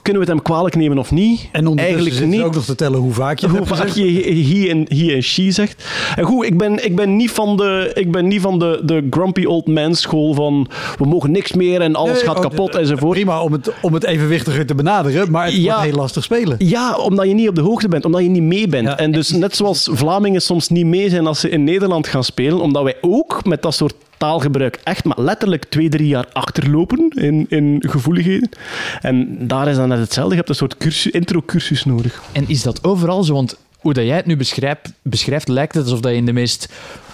[0.02, 1.50] kunnen we het hem kwalijk nemen of niet?
[1.52, 2.42] En eigenlijk niet.
[2.42, 5.52] ook nog te tellen hoe vaak je Hoe vaak je he en, he en she
[5.52, 5.86] zegt.
[6.16, 9.08] En goed, ik ben, ik ben niet van, de, ik ben niet van de, de
[9.10, 10.68] grumpy old man school van
[10.98, 13.14] we mogen niks meer en alles Nee, gaat oh, kapot enzovoort.
[13.14, 15.74] Prima om het, om het evenwichtiger te benaderen, maar het Ja.
[15.74, 16.56] wordt heel lastig spelen.
[16.60, 18.88] Ja, omdat je niet op de hoogte bent, omdat je niet mee bent.
[18.88, 18.98] Ja.
[18.98, 22.60] En dus net zoals Vlamingen soms niet mee zijn als ze in Nederland gaan spelen,
[22.62, 27.46] omdat wij ook met dat soort taalgebruik echt maar letterlijk twee, drie jaar achterlopen in,
[27.50, 28.50] in gevoeligheden.
[29.02, 30.30] En daar is dan net hetzelfde.
[30.32, 32.22] Je hebt een soort cursus, intro-cursus nodig.
[32.32, 33.34] En is dat overal zo?
[33.34, 36.34] Want hoe dat jij het nu beschrijft, beschrijft lijkt het alsof dat je in de
[36.34, 36.68] meest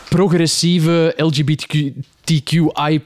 [0.09, 3.01] progressieve LGBTQI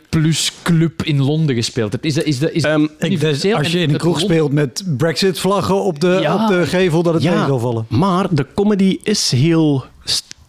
[0.64, 2.06] club in Londen gespeeld hebt.
[2.06, 5.84] Is dat, is dat, is Ehm, Ik als je in een kroeg speelt met Brexit-vlaggen
[5.84, 6.43] op de, Ja.
[6.43, 7.36] op de gevel, dat het Ja.
[7.38, 7.86] mee zal vallen.
[7.89, 9.86] Maar de comedy is heel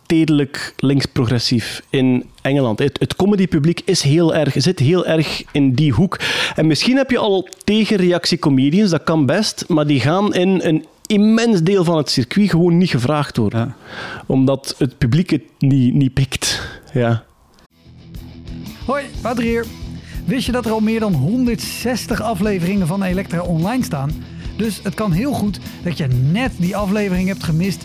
[0.08, 2.78] stedelijk links-progressief in Engeland.
[2.78, 6.18] Het, het comedypubliek is heel erg, zit heel erg in die hoek.
[6.54, 11.62] En misschien heb je al tegenreactie-comedians, dat kan best, maar die gaan in een immens
[11.62, 13.60] deel van het circuit gewoon niet gevraagd worden.
[13.60, 14.24] Ja.
[14.26, 16.62] Omdat het publiek het niet, niet pikt.
[16.92, 17.24] Ja.
[18.86, 19.66] Hoi, Wouter hier.
[20.24, 24.10] Wist je dat er al meer dan 160 afleveringen van Elektra online staan?
[24.58, 27.84] Dus het kan heel goed dat je net die aflevering hebt gemist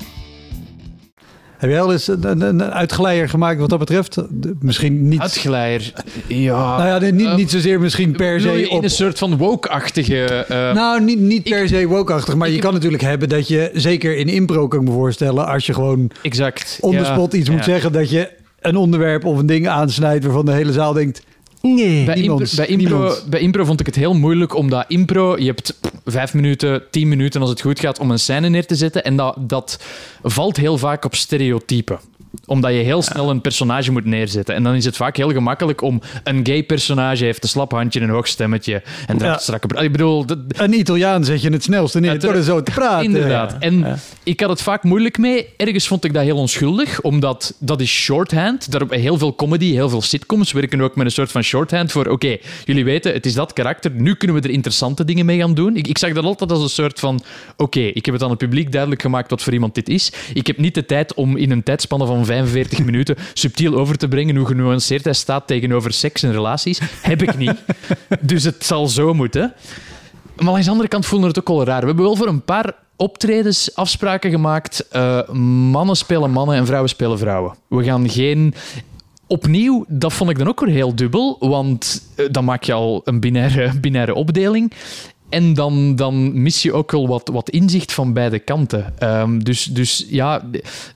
[1.61, 4.17] Heb jij al eens een, een, uitgeleier gemaakt wat dat betreft?
[4.59, 5.19] Misschien niet.
[5.19, 5.93] Uitgeleier.
[6.27, 6.77] Ja.
[6.77, 8.83] nou ja, niet, Eh, niet zozeer misschien per se in op.
[8.83, 10.25] een soort van woke-achtige...
[10.25, 12.35] eh, Nou, niet, niet per se woke-achtig.
[12.35, 15.65] Maar je kan natuurlijk hebben dat je, zeker in impro kan ik me voorstellen, als
[15.65, 16.77] je gewoon exact.
[16.81, 17.63] on the ja, spot iets moet ja.
[17.63, 21.23] zeggen, dat je een onderwerp of een ding aansnijdt waarvan de hele zaal denkt,
[21.61, 22.05] Nee.
[22.05, 25.79] Bij impro, bij, impro, bij impro vond ik het heel moeilijk, omdat impro, je hebt
[26.05, 29.03] vijf minuten, tien minuten als het goed gaat om een scène neer te zetten.
[29.03, 29.83] En dat, dat
[30.23, 31.99] valt heel vaak op stereotypen
[32.45, 34.55] omdat je heel snel een personage moet neerzetten.
[34.55, 38.01] En dan is het vaak heel gemakkelijk om een gay personage heeft een slap handje,
[38.01, 39.25] een hoog stemmetje en Ja.
[39.25, 39.37] ja.
[39.37, 39.83] strakke...
[39.83, 43.05] Ik bedoel, dat, een Italiaan zet je het snelste neer door er zo te praten.
[43.05, 43.55] Inderdaad.
[43.59, 45.47] En ik had het vaak moeilijk mee.
[45.57, 48.71] Ergens vond ik dat heel onschuldig, omdat dat is shorthand.
[48.71, 52.05] Daar heel veel comedy, heel veel sitcoms werken ook met een soort van shorthand voor
[52.07, 55.53] oké, jullie weten, het is dat karakter, nu kunnen we er interessante dingen mee gaan
[55.53, 55.75] doen.
[55.75, 57.21] Ik, ik zag dat altijd als een soort van
[57.57, 60.11] oké, ik heb het aan het publiek duidelijk gemaakt wat voor iemand dit is.
[60.33, 64.07] Ik heb niet de tijd om in een tijdspanne van 45 minuten subtiel over te
[64.07, 66.79] brengen hoe genuanceerd hij staat tegenover seks en relaties.
[67.01, 67.55] Heb ik niet.
[68.21, 69.53] Dus het zal zo moeten.
[70.35, 71.79] Maar langs de andere kant voelen we het ook wel raar.
[71.79, 74.87] We hebben wel voor een paar optredens afspraken gemaakt.
[74.87, 77.55] Eh, mannen spelen mannen en vrouwen spelen vrouwen.
[77.67, 78.53] We gaan geen...
[79.27, 83.01] Opnieuw, dat vond ik dan ook weer heel dubbel, want eh, dan maak je al
[83.05, 84.71] een binaire, binaire opdeling.
[85.31, 88.93] En dan, dan mis je ook wel wat, wat inzicht van beide kanten.
[88.97, 90.49] Ehm, dus, dus ja,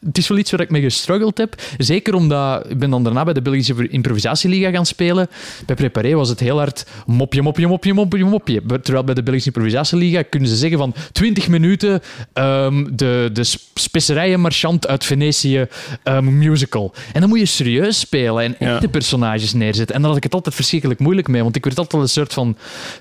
[0.05, 1.61] het is wel iets waar ik mee gestruggeld heb.
[1.77, 5.27] Zeker omdat ik ben dan daarna bij de Belgische Improvisatieliga gaan spelen.
[5.65, 8.61] Bij Preparé was het heel hard mopje, mopje, mopje, mopje, mopje.
[8.81, 12.01] Terwijl bij de Belgische Improvisatieliga kunnen ze zeggen van 20 minuten
[12.33, 15.67] ehm, de, de specerijenmarchant uit Venetië
[16.03, 16.93] ehm, musical.
[17.13, 18.73] En dan moet je serieus spelen en Ja.
[18.73, 19.95] echte personages neerzetten.
[19.95, 22.33] En daar had ik het altijd verschrikkelijk moeilijk mee, want ik werd altijd een soort
[22.33, 22.57] van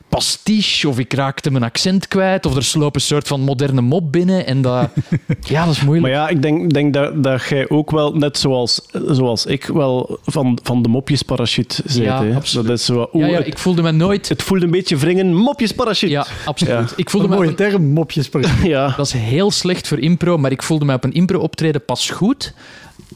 [0.08, 3.80] pastiche of ik raak raakte mijn accent kwijt of er sloop een soort van moderne
[3.80, 4.46] mop binnen.
[4.46, 4.90] En dat,
[5.40, 6.12] ja, dat is moeilijk.
[6.12, 10.18] Maar ja, ik denk, denk dat, dat jij ook wel, net zoals, zoals ik, wel
[10.24, 11.96] van, van de mopjesparachute bent.
[11.96, 12.34] Ja, hè?
[12.34, 12.66] absoluut.
[12.66, 14.28] Dat is zo, ja, ik voelde me nooit...
[14.28, 16.12] het voelde een beetje wringen, mopjesparachute.
[16.12, 16.92] Ja, absoluut.
[16.96, 18.28] Ik voelde Een me mooie term, mopjes.
[18.62, 18.94] Ja.
[18.96, 22.54] Dat is heel slecht voor impro, maar ik voelde mij op een impro-optreden pas goed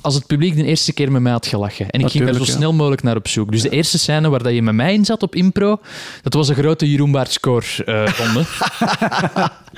[0.00, 1.90] als het publiek de eerste keer met mij had gelachen.
[1.90, 2.52] En ik ging daar zo ja.
[2.52, 3.50] snel mogelijk naar op zoek.
[3.52, 5.80] Dus de eerste scène waar dat je met mij in zat op impro,
[6.22, 8.36] dat was een grote Jeroen Baert score eh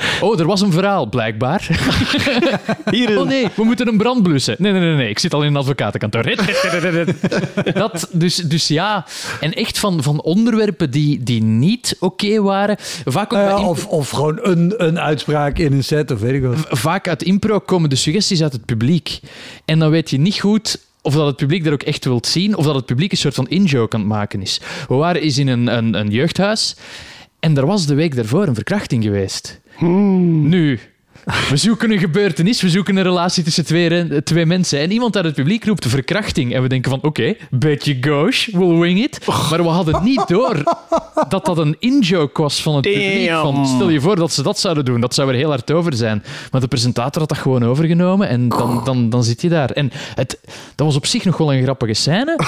[0.21, 1.69] oh, er was een verhaal, blijkbaar.
[2.91, 4.57] Hier Oh nee, we moeten een brand blussen.
[4.59, 5.09] Nee, nee, nee, nee.
[5.09, 6.19] ik zit al in een advocatenkantoor.
[7.75, 9.07] Dat, dus, dus ja,
[9.41, 12.77] en echt van, van onderwerpen die, die niet oké waren.
[13.05, 16.43] Vaak ook impro- of, of gewoon een, een uitspraak in een set, of weet ik
[16.43, 16.67] wat.
[16.69, 19.21] vaak uit impro komen de suggesties uit het publiek.
[19.65, 22.57] En dan weet je niet goed of dat het publiek dat ook echt wilt zien,
[22.57, 24.61] of dat het publiek een soort van in-joke aan het maken is.
[24.89, 26.77] We waren eens in een, een, een jeugdhuis
[27.41, 29.61] en er was de week daarvoor een verkrachting geweest.
[29.79, 30.81] Nu,
[31.25, 34.81] we zoeken een gebeurtenis, we zoeken een relatie tussen twee, twee mensen.
[34.81, 36.55] En iemand uit het publiek roept verkrachting.
[36.55, 39.27] En we denken van, oké, beetje gauche, we'll wing it.
[39.27, 40.63] Maar we hadden niet door
[41.29, 43.31] dat dat een in-joke was van het publiek.
[43.31, 45.95] Van, stel je voor dat ze dat zouden doen, dat zou er heel hard over
[45.95, 46.25] zijn.
[46.51, 49.71] Maar de presentator had dat gewoon overgenomen en dan, dan, dan zit je daar.
[49.71, 50.39] En het,
[50.75, 52.39] dat was op zich nog wel een grappige scène.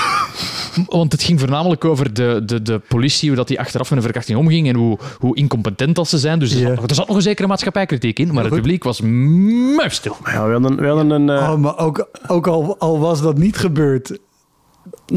[0.86, 4.04] Want het ging voornamelijk over de, de, de politie, hoe dat die achteraf met een
[4.04, 6.38] verkrachting omging en hoe, hoe incompetent dat ze zijn.
[6.38, 8.62] Dus er, zat, nog- er zat nog een zekere maatschappijkritiek in, maar het goed.
[8.62, 10.16] publiek was muisstil.
[10.24, 13.38] Ja, we hadden, we hadden een, eh, Oh, maar ook, ook al, al was dat
[13.38, 14.18] niet gebeurd.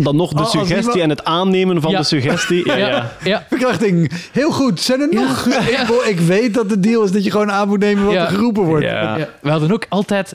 [0.03, 1.97] Dan nog de Oh, als suggestie en het aannemen van Ja.
[1.97, 2.65] de suggestie.
[2.67, 3.11] Ja, ja.
[3.23, 3.45] ja.
[3.49, 4.81] Verkrachting, heel goed.
[4.81, 5.47] Zijn er nog...
[5.49, 5.81] Ja.
[5.81, 8.21] Ik, ik weet dat de deal is dat je gewoon aan moet nemen wat Ja.
[8.25, 8.85] er geroepen wordt.
[8.85, 9.17] Ja.
[9.17, 10.33] Ja, we hadden ook altijd...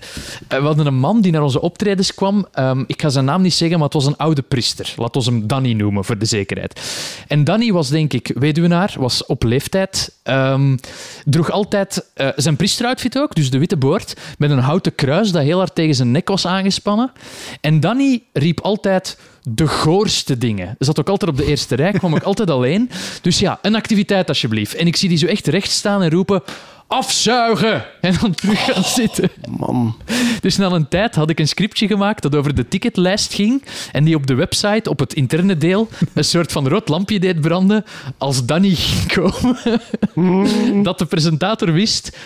[0.49, 2.47] eh, We hadden een man die naar onze optredens kwam.
[2.53, 4.93] Ehm, ik ga zijn naam niet zeggen, maar het was een oude priester.
[4.97, 6.81] Laat ons hem Danny noemen, voor de zekerheid.
[7.29, 10.13] En Danny was, denk ik, weduwnaar, was op leeftijd.
[10.23, 10.77] ehm,
[11.25, 15.43] droeg altijd eh, zijn priesteroutfit ook, dus de witte boord, met een houten kruis dat
[15.43, 17.13] heel hard tegen zijn nek was aangespannen.
[17.61, 19.19] En Danny riep altijd
[19.55, 20.77] de goorste dingen.
[20.79, 22.91] Zat ook altijd op de eerste rij, kwam ook altijd alleen.
[23.23, 24.75] Dus ja, een activiteit alsjeblieft.
[24.75, 26.43] En ik zie die zo echt recht staan en roepen...
[26.87, 27.85] Afzuigen!
[28.01, 29.31] En dan terug gaan zitten.
[29.59, 29.97] Man.
[30.41, 34.05] Dus na een tijd had ik een scriptje gemaakt dat over de ticketlijst ging en
[34.05, 37.85] die op de website, op het interne deel, een soort van rood lampje deed branden
[38.19, 40.83] als Danny ging komen.
[40.85, 42.17] Dat de presentator wist,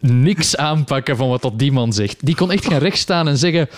[0.00, 2.16] niks aanpakken van wat dat die man zegt.
[2.26, 3.68] Die kon echt gaan rechtstaan en zeggen,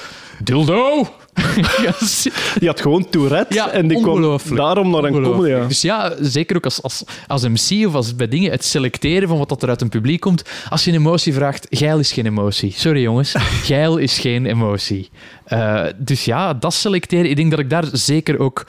[0.43, 1.09] dildo!
[2.59, 5.49] Die had gewoon Tourette Ja, en die kwam daarom naar een comedy.
[5.49, 5.67] Ja.
[5.67, 9.39] Dus ja, zeker ook als, als, als MC of als bij dingen, het selecteren van
[9.39, 10.45] wat dat er uit een publiek komt.
[10.69, 12.73] Als je een emotie vraagt, geil is geen emotie.
[12.77, 13.35] Sorry jongens,
[13.71, 15.11] geil is geen emotie.
[15.45, 18.67] Eh, dus ja, dat selecteren, ik denk dat ik daar zeker ook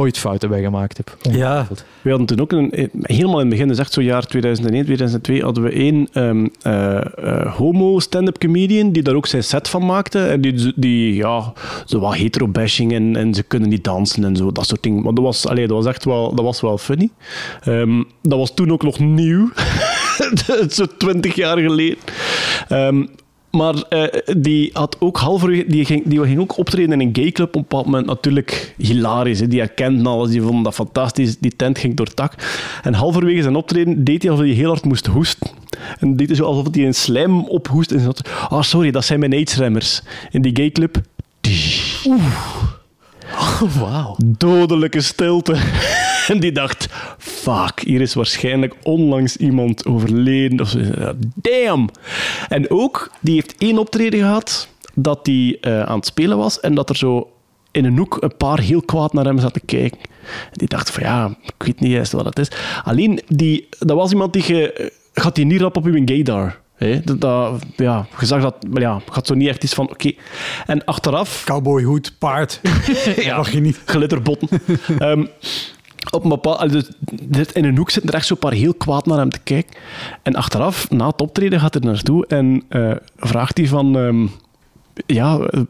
[0.00, 1.16] ooit fouten bij gemaakt heb.
[1.30, 1.66] Ja.
[2.02, 4.84] We hadden toen ook een, eh, helemaal in het begin, dus echt zo jaar 2001,
[4.84, 9.68] 2002, hadden we één ehm, eh, eh, homo stand-up comedian die daar ook zijn set
[9.68, 10.26] van maakte.
[10.26, 11.52] En die, die ja,
[11.84, 15.02] zo wat hetero-bashing en, en ze kunnen niet dansen en zo, dat soort dingen.
[15.02, 17.08] Maar dat was, allee, dat was echt wel, dat was wel funny.
[17.62, 19.50] Ehm, dat was toen ook nog nieuw.
[20.68, 21.98] zo twintig jaar geleden.
[22.68, 23.04] Ehm,
[23.50, 27.48] maar eh, die had ook halverwege, die ging, die ging ook optreden in een gayclub
[27.48, 28.06] op een bepaald moment.
[28.06, 29.48] Natuurlijk hilarisch, hè.
[29.48, 31.38] die herkenden alles, die vonden dat fantastisch.
[31.38, 32.32] Die tent ging door het dak.
[32.82, 35.50] En halverwege zijn optreden deed hij alsof hij heel hard moest hoesten.
[35.98, 37.90] En deed hij zo alsof hij een slijm ophoest.
[37.90, 38.12] En zei,
[38.48, 40.02] ah sorry, dat zijn mijn aidsremmers.
[40.30, 41.00] In die gayclub,
[43.80, 44.16] Wauw.
[44.18, 45.56] dodelijke stilte.
[46.30, 50.60] En die dacht, fuck, hier is waarschijnlijk onlangs iemand overleden.
[50.60, 50.78] Of zo.
[50.78, 51.88] Ja, Damn!
[52.48, 56.74] En ook, die heeft één optreden gehad dat hij eh, aan het spelen was en
[56.74, 57.30] dat er zo
[57.70, 59.98] in een hoek een paar heel kwaad naar hem zaten kijken.
[60.22, 62.50] En die dacht van, ja, ik weet niet juist wat het is.
[62.84, 64.92] Alleen, die, dat was iemand die je...
[65.12, 66.60] Gaat die niet rap op uw gaydar?
[66.74, 67.00] Hè?
[67.04, 70.12] Dat, dat, ja, je zag dat, maar ja, gaat zo niet echt iets van, oké.
[70.66, 72.60] En achteraf Cowboyhoed, paard.
[73.16, 73.36] ja.
[73.36, 73.80] Mag je niet.
[73.84, 74.48] glitterbotten.
[74.98, 75.26] Ehm,
[76.10, 79.18] op een bepaald, dus in een hoek zitten er echt zo'n paar heel kwaad naar
[79.18, 79.76] hem te kijken.
[80.22, 83.96] En achteraf, na het optreden, gaat hij naartoe en eh, vraagt hij van...
[83.96, 84.26] ehm,
[85.06, 85.60] ja, eh,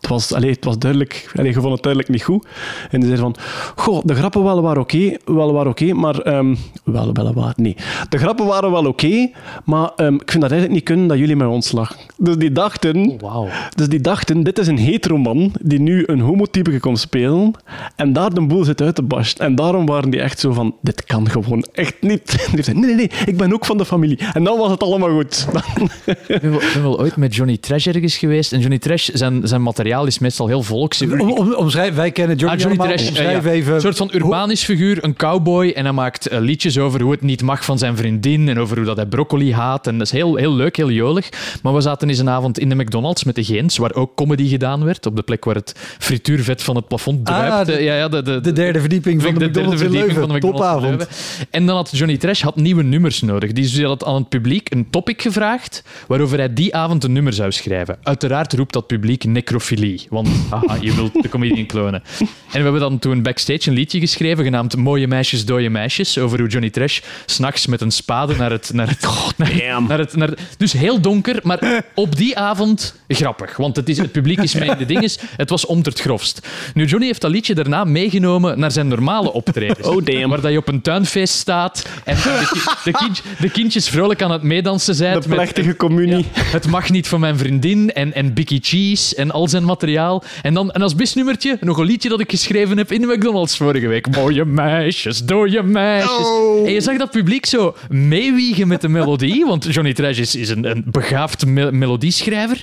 [0.00, 1.30] het was, allee, het was duidelijk...
[1.36, 2.46] Allee, je vond het duidelijk niet goed.
[2.90, 3.34] En hij zei van...
[3.76, 6.18] Goh, de grappen wel waren oké, wel waren oké, maar...
[6.18, 7.76] ehm, wel, wel, waar, nee.
[8.08, 9.30] De grappen waren wel oké,
[9.64, 11.96] maar ehm, ik vind dat eigenlijk niet kunnen dat jullie mij ontslag.
[12.16, 13.18] Dus die dachten...
[13.18, 13.48] Wauw.
[13.74, 17.52] Dus die dachten, dit is een heteroman die nu een homotype komt spelen
[17.96, 19.44] en daar de boel zit uit te barsten.
[19.44, 22.46] En daarom waren die echt zo van, dit kan gewoon echt niet.
[22.46, 24.18] En die zei, nee, nee, nee, ik ben ook van de familie.
[24.32, 25.46] En dan was het allemaal goed.
[26.28, 28.52] Ik ben wel, ik ben wel ooit met Johnny Trash ergens geweest.
[28.52, 31.02] En Johnny Trash, zijn, zijn materiaal materiaal is meestal heel volks.
[31.02, 32.86] Om, om, omschrijf, wij kennen Johnny, Ah.
[32.86, 33.56] Trash, Omschrijf ja, ja.
[33.56, 33.74] even.
[33.74, 35.68] Een soort van urbanisch figuur, een cowboy.
[35.68, 38.48] En hij maakt eh, liedjes over hoe het niet mag van zijn vriendin.
[38.48, 39.86] En over hoe dat hij broccoli haat.
[39.86, 41.28] En dat is heel, heel leuk, heel jolig.
[41.62, 44.48] Maar we zaten eens een avond in de McDonald's met de Gens, waar ook comedy
[44.48, 45.06] gedaan werd.
[45.06, 47.52] Op de plek waar het frituurvet van het plafond druipt.
[47.52, 49.88] Ah, de- Eh, ja, ja, de, de, de derde verdieping van de, derde McDonald's in
[49.90, 51.08] verdieping van de McDonald's Topavond.
[51.50, 53.52] En dan had Johnny Trash had nieuwe nummers nodig.
[53.52, 57.32] Die dus had aan het publiek een topic gevraagd waarover hij die avond een nummer
[57.32, 57.98] zou schrijven.
[58.02, 59.77] Uiteraard roept dat publiek necrofilie,
[60.10, 62.02] want haha, je wilt de comedian klonen.
[62.18, 66.38] En we hebben dan toen backstage een liedje geschreven genaamd Mooie meisjes, dode meisjes, over
[66.40, 68.70] hoe Johnny Trash s'nachts met een spade naar het...
[68.72, 69.06] Naar het,
[69.36, 69.88] naar, damn.
[69.88, 73.56] naar het naar, dus heel donker, maar op die avond grappig.
[73.56, 75.18] Want het, is, het publiek is mee in de dinges.
[75.36, 76.48] Het was om het grofst.
[76.74, 79.86] Nu, Johnny heeft dat liedje daarna meegenomen naar zijn normale optredens.
[79.86, 80.28] Oh, damn.
[80.28, 84.22] Waar dat je op een tuinfeest staat en de, ki- de, kind- de kindjes vrolijk
[84.22, 85.20] aan het meedansen zijn.
[85.20, 86.26] De plechtige communie.
[86.32, 90.22] het mag niet van mijn vriendin en, en Bicky Cheese en al zijn materiaal.
[90.42, 93.56] En dan en als bisnummertje nog een liedje dat ik geschreven heb in de McDonald's
[93.56, 94.16] vorige week.
[94.16, 96.26] Mooie meisjes, dode meisjes.
[96.64, 100.48] En je zag dat publiek zo meewiegen met de melodie, want Johnny Trash is, is
[100.48, 102.62] een, een begaafd me- melodieschrijver.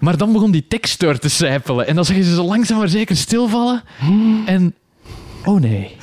[0.00, 1.86] Maar dan begon die tekst door te sijpelen.
[1.86, 3.82] En dan zag je ze zo langzaam maar zeker stilvallen.
[4.46, 4.74] En...
[5.44, 5.96] Oh nee.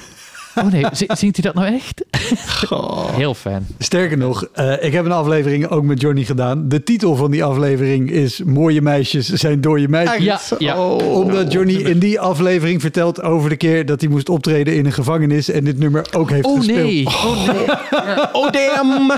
[0.57, 2.03] Oh nee, zingt hij dat nou echt?
[3.15, 3.67] Heel fijn.
[3.79, 6.69] Sterker nog, eh, ik heb een aflevering ook met Johnny gedaan.
[6.69, 10.23] De titel van die aflevering is Mooie meisjes zijn dode meisjes.
[10.23, 10.81] Ja, ja.
[10.95, 14.91] Omdat Johnny in die aflevering vertelt over de keer dat hij moest optreden in een
[14.91, 16.77] gevangenis en dit nummer ook heeft Oh gespeeld.
[16.83, 17.05] nee.
[17.05, 17.65] Oh nee.
[18.31, 19.11] Oh, damn!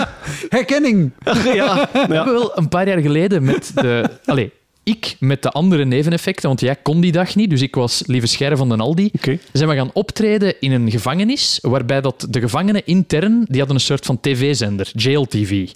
[0.48, 1.10] Herkenning!
[1.54, 1.88] Ja.
[1.92, 4.04] We hebben wel een paar jaar geleden met de...
[4.24, 4.52] Allee,
[4.82, 8.26] ik met de andere neveneffecten, want jij kon die dag niet, dus ik was lieve
[8.26, 9.10] Scherre van den Aldi.
[9.14, 9.38] Oké.
[9.52, 13.82] Zijn we gaan optreden in een gevangenis, waarbij dat de gevangenen intern, die hadden een
[13.82, 15.70] soort van tv-zender, Jail TV.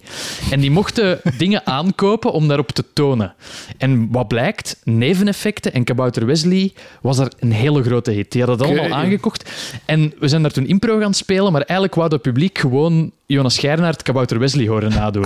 [0.51, 3.33] En die mochten dingen aankopen om daarop te tonen.
[3.77, 8.31] En wat blijkt, neveneffecten en Kabouter Wesley was daar een hele grote hit.
[8.31, 9.51] Die hadden het allemaal aangekocht.
[9.85, 13.57] En we zijn daar toen impro gaan spelen, maar eigenlijk wou het publiek gewoon Jonas
[13.57, 15.25] Geirnaert Kabouter Wesley horen nadoen.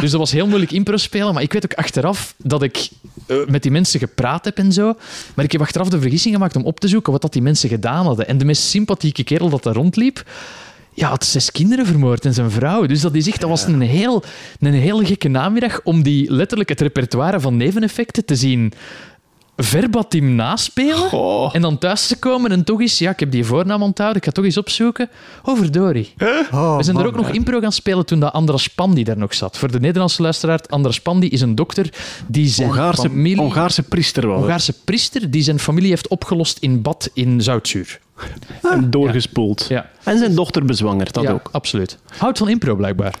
[0.00, 1.34] Dus dat was heel moeilijk impro spelen.
[1.34, 2.88] Maar ik weet ook achteraf dat ik
[3.26, 4.94] eh, met die mensen gepraat heb en zo.
[5.34, 7.68] Maar ik heb achteraf de vergissing gemaakt om op te zoeken wat dat die mensen
[7.68, 8.28] gedaan hadden.
[8.28, 10.24] En de meest sympathieke kerel dat daar rondliep,
[10.94, 12.86] ja, had zes kinderen vermoord en zijn vrouw.
[12.86, 14.22] Dus dat is echt, dat was een heel,
[14.60, 18.72] een heel gekke namiddag om die letterlijk het repertoire van neveneffecten te zien
[19.56, 20.96] verbatim naspelen.
[20.96, 21.54] Goh.
[21.54, 24.24] En dan thuis te komen en toch eens, ja, ik heb die voornaam onthouden, ik
[24.24, 25.10] ga toch eens opzoeken.
[25.44, 26.14] Oh, verdorie.
[26.52, 27.12] Oh, We zijn er man.
[27.12, 29.58] ook nog impro gaan spelen toen dat Andras Pandi daar nog zat.
[29.58, 31.92] Voor de Nederlandse luisteraar, Andras Pandi is een dokter
[32.26, 33.36] die zijn Hongaarse, familie...
[33.36, 34.38] Hongaarse priester was.
[34.38, 38.00] Hongaarse priester die zijn familie heeft opgelost in bad in zoutzuur.
[38.62, 39.66] En doorgespoeld.
[39.68, 41.48] Ja, En zijn dochter bezwangerd, dat ja ook.
[41.52, 41.98] absoluut.
[42.16, 43.14] Houdt van impro, blijkbaar.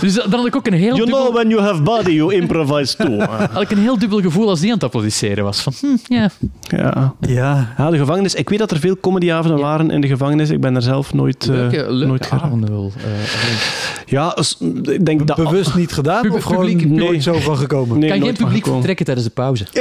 [0.00, 2.96] dus dan had ik ook een heel, You know when you have body, you improvise
[2.96, 3.18] too.
[3.52, 5.60] had ik een heel dubbel gevoel als die aan het applaudisseren was.
[5.60, 6.30] Van, hm, ja.
[6.62, 7.14] ja.
[7.20, 8.34] Ja, ja, de gevangenis.
[8.34, 10.50] Ik weet dat er veel comedyavonden waren in de gevangenis.
[10.50, 12.92] Ik ben er zelf nooit, eh, Leuke, leuke nooit avonden wel.
[12.96, 13.02] eh.
[14.06, 15.36] Ja, als- ik denk dat...
[15.36, 17.20] bewust niet gedaan Pub- of gewoon publiek- nooit nee.
[17.20, 17.98] zo van gekomen?
[17.98, 19.64] Nee, kan geen publiek vertrekken tijdens de pauze.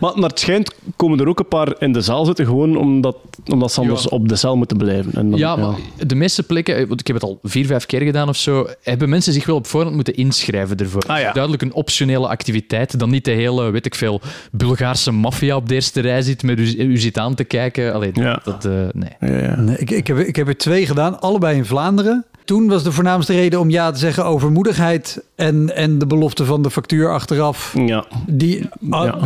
[0.00, 3.16] Maar naar het schijnt komen er ook een paar in de zaal zitten, gewoon omdat,
[3.46, 4.08] omdat ze anders Ja.
[4.10, 5.12] op de cel moeten blijven.
[5.14, 5.74] En dan, Ja, maar
[6.06, 9.08] de meeste plekken, want ik heb het al vier, vijf keer gedaan of zo, hebben
[9.08, 11.02] mensen zich wel op voorhand moeten inschrijven ervoor.
[11.06, 11.32] Ah, ja.
[11.32, 14.20] Duidelijk een optionele activiteit, dan niet de hele, weet ik veel,
[14.52, 17.92] Bulgaarse maffia op de eerste rij zit met u, u zit aan te kijken.
[17.94, 18.40] Allee, Ja.
[18.44, 19.10] dat, eh, nee.
[19.32, 19.56] Ja, ja.
[19.60, 22.24] Nee, ik, ik, heb, ik heb er twee gedaan, allebei in Vlaanderen.
[22.44, 26.44] Toen was de voornaamste reden om ja te zeggen over moedigheid en, en de belofte
[26.44, 27.74] van de factuur achteraf.
[27.86, 28.04] ja.
[28.26, 29.18] Die, ah, Ja.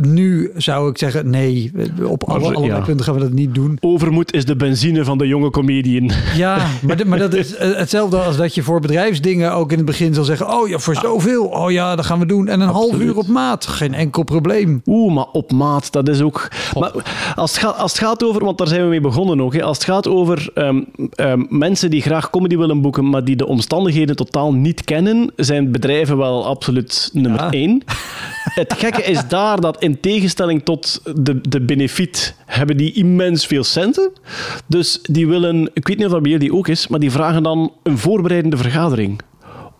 [0.00, 3.78] Nu zou ik zeggen, nee, op alle, allerlei punten gaan we dat niet doen.
[3.80, 6.10] Overmoed is de benzine van de jonge comedian.
[6.36, 9.86] Ja, maar, maar dat is eh, hetzelfde als dat je voor bedrijfsdingen ook in het
[9.86, 10.52] begin zal zeggen...
[10.52, 12.48] oh ja, voor zoveel, oh ja, dat gaan we doen.
[12.48, 14.82] En een half uur op maat, geen enkel probleem.
[14.86, 16.48] Oeh, maar op maat, dat is ook...
[16.78, 16.92] Maar
[17.34, 18.44] als het, gaat, als het gaat over...
[18.44, 19.54] Want daar zijn we mee begonnen ook.
[19.54, 23.36] Hè, als het gaat over ehm, ehm, mensen die graag comedy willen boeken, maar die
[23.36, 27.50] de omstandigheden totaal niet kennen, zijn bedrijven wel absoluut nummer Ja.
[27.50, 27.82] één.
[28.54, 33.64] Het gekke is daar dat in tegenstelling tot de, de benefiet hebben die immens veel
[33.64, 34.10] centen.
[34.66, 35.70] Dus die willen...
[35.72, 38.56] Ik weet niet of dat bij jullie ook is, maar die vragen dan een voorbereidende
[38.56, 39.20] vergadering.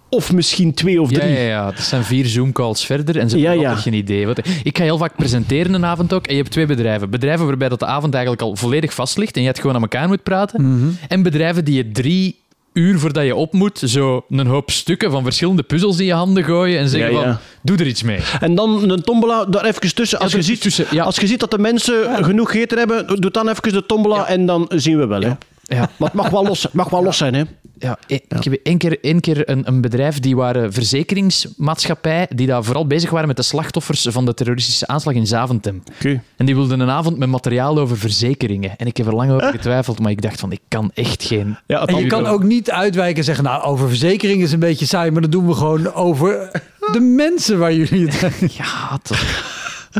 [0.09, 1.29] Of misschien twee of drie.
[1.33, 3.77] ja, ja, dat zijn vier Zoom-calls verder en ze hebben Ja, ja.
[3.77, 4.27] geen idee.
[4.27, 7.11] Wat, ik ga heel vaak presenteren een avond ook en je hebt twee bedrijven.
[7.11, 9.83] Bedrijven waarbij dat de avond eigenlijk al volledig vast ligt en je het gewoon aan
[9.83, 10.97] elkaar moet praten.
[11.09, 12.39] En bedrijven die je drie
[12.75, 16.45] uur voordat je op moet, zo een hoop stukken van verschillende puzzels in je handen
[16.45, 17.25] gooien en zeggen Ja, ja.
[17.25, 18.21] van, doe er iets mee.
[18.41, 20.19] En dan een tombola daar even tussen.
[20.19, 21.05] Als, Ja, je, ziet, tussen, ja.
[21.05, 24.47] als je ziet dat de mensen genoeg gegeten hebben, doe dan even de tombola en
[24.47, 25.21] dan zien we wel.
[25.21, 25.31] Hè.
[25.67, 25.91] Ja.
[25.97, 27.35] Maar het mag wel los, mag wel los zijn.
[27.35, 27.43] Hè.
[27.79, 32.47] ja, ik ik heb één keer, één keer een, een bedrijf, die waren verzekeringsmaatschappij, die
[32.47, 35.83] daar vooral bezig waren met de slachtoffers van de terroristische aanslag in Zaventem.
[35.95, 36.23] Oké.
[36.37, 38.77] En die wilden een avond met materiaal over verzekeringen.
[38.77, 41.57] En ik heb er lang over getwijfeld, maar ik dacht van, ik kan echt geen...
[41.67, 44.87] Ja, En je kan ook niet uitwijken en zeggen, nou, over verzekering is een beetje
[44.87, 46.51] saai, maar dat doen we gewoon over
[46.93, 48.33] de mensen waar jullie het...
[48.59, 49.19] Ja, dat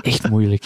[0.03, 0.65] echt moeilijk.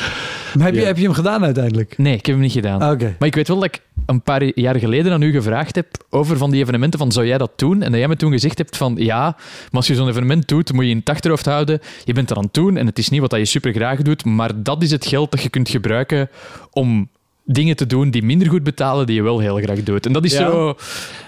[0.55, 0.86] Maar heb, je, Ja.
[0.86, 1.99] heb je hem gedaan uiteindelijk?
[1.99, 2.80] Nee, ik heb hem niet gedaan.
[2.80, 3.14] Ah, Oké.
[3.18, 6.36] Maar ik weet wel dat ik een paar jaar geleden aan u gevraagd heb over
[6.36, 7.82] van die evenementen van zou jij dat doen?
[7.82, 10.72] En dat jij me toen gezegd hebt van ja, maar als je zo'n evenement doet,
[10.72, 11.80] moet je in het achterhoofd houden.
[12.04, 14.02] Je bent er aan het doen en het is niet wat dat je super graag
[14.02, 16.28] doet, maar dat is het geld dat je kunt gebruiken
[16.70, 17.09] om
[17.44, 20.06] dingen te doen die minder goed betalen, die je wel heel graag doet.
[20.06, 20.38] En dat is Ja.
[20.38, 20.76] zo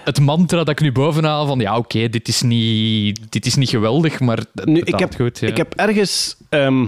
[0.03, 3.69] het mantra dat ik nu bovenhaal van ja, oké, dit, is niet, dit is niet
[3.69, 5.39] geweldig, maar het Nu, ik, heb, goed.
[5.39, 5.47] ja.
[5.47, 6.85] ik heb ergens, ehm,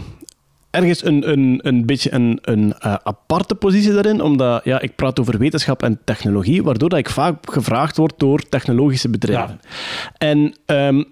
[0.74, 5.20] ergens een, een, een beetje een, een eh, aparte positie daarin, omdat ja, ik praat
[5.20, 9.60] over wetenschap en technologie, waardoor dat ik vaak gevraagd word door technologische bedrijven.
[10.18, 11.04] En ehm,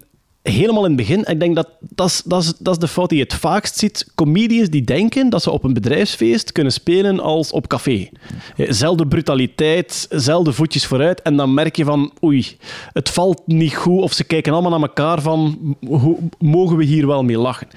[0.42, 3.24] helemaal in het begin, ik denk dat dat is, dat, is, de fout die je
[3.24, 7.66] het vaakst ziet, comedians die denken dat ze op een bedrijfsfeest kunnen spelen als op
[7.66, 8.08] café.
[8.56, 12.56] Eh, Zelfde brutaliteit, zelfde voetjes vooruit, en dan merk je van, oei,
[12.92, 17.06] het valt niet goed, of ze kijken allemaal naar elkaar van, hoe mogen we hier
[17.06, 17.68] wel mee lachen?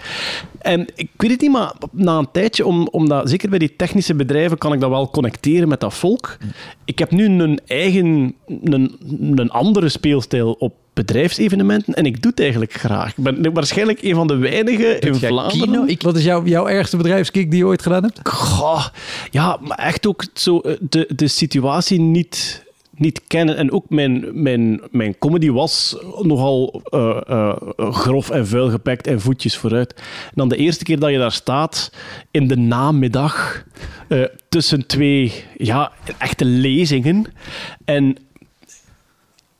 [0.61, 4.15] En ik weet het niet, maar na een tijdje, om, omdat, zeker bij die technische
[4.15, 6.37] bedrijven, kan ik dat wel connecteren met dat volk.
[6.85, 8.97] Ik heb nu een eigen, een,
[9.35, 13.17] een andere speelstijl op bedrijfsevenementen en ik doe het eigenlijk graag.
[13.17, 15.59] Ik ben waarschijnlijk een van de weinigen in Vlaanderen.
[15.59, 15.85] kino?
[15.85, 18.19] Ik, Wat is jouw, jouw ergste bedrijfskick die je ooit gedaan hebt?
[18.29, 18.85] Goh,
[19.31, 23.57] ja, maar echt ook zo eh, de, de situatie niet, niet kennen.
[23.57, 29.21] En ook mijn, mijn, mijn comedy was nogal eh, eh, grof en vuil gepakt en
[29.21, 29.93] voetjes vooruit.
[29.95, 31.91] En dan de eerste keer dat je daar staat,
[32.31, 33.63] in de namiddag,
[34.07, 37.25] eh, tussen twee ja, echte lezingen.
[37.85, 38.17] En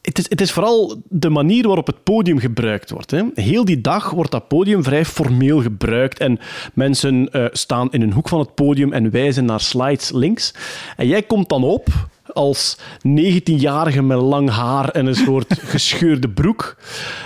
[0.06, 3.12] het is, het is vooral de manier waarop het podium gebruikt wordt.
[3.12, 3.22] Hè.
[3.34, 6.40] Heel die dag wordt dat podium vrij formeel gebruikt en
[6.74, 10.54] mensen eh, staan in een hoek van het podium en wijzen naar slides links.
[10.98, 11.88] En jij komt dan op
[12.34, 12.78] als
[13.08, 16.78] 19-jarige met lang haar en een soort gescheurde broek.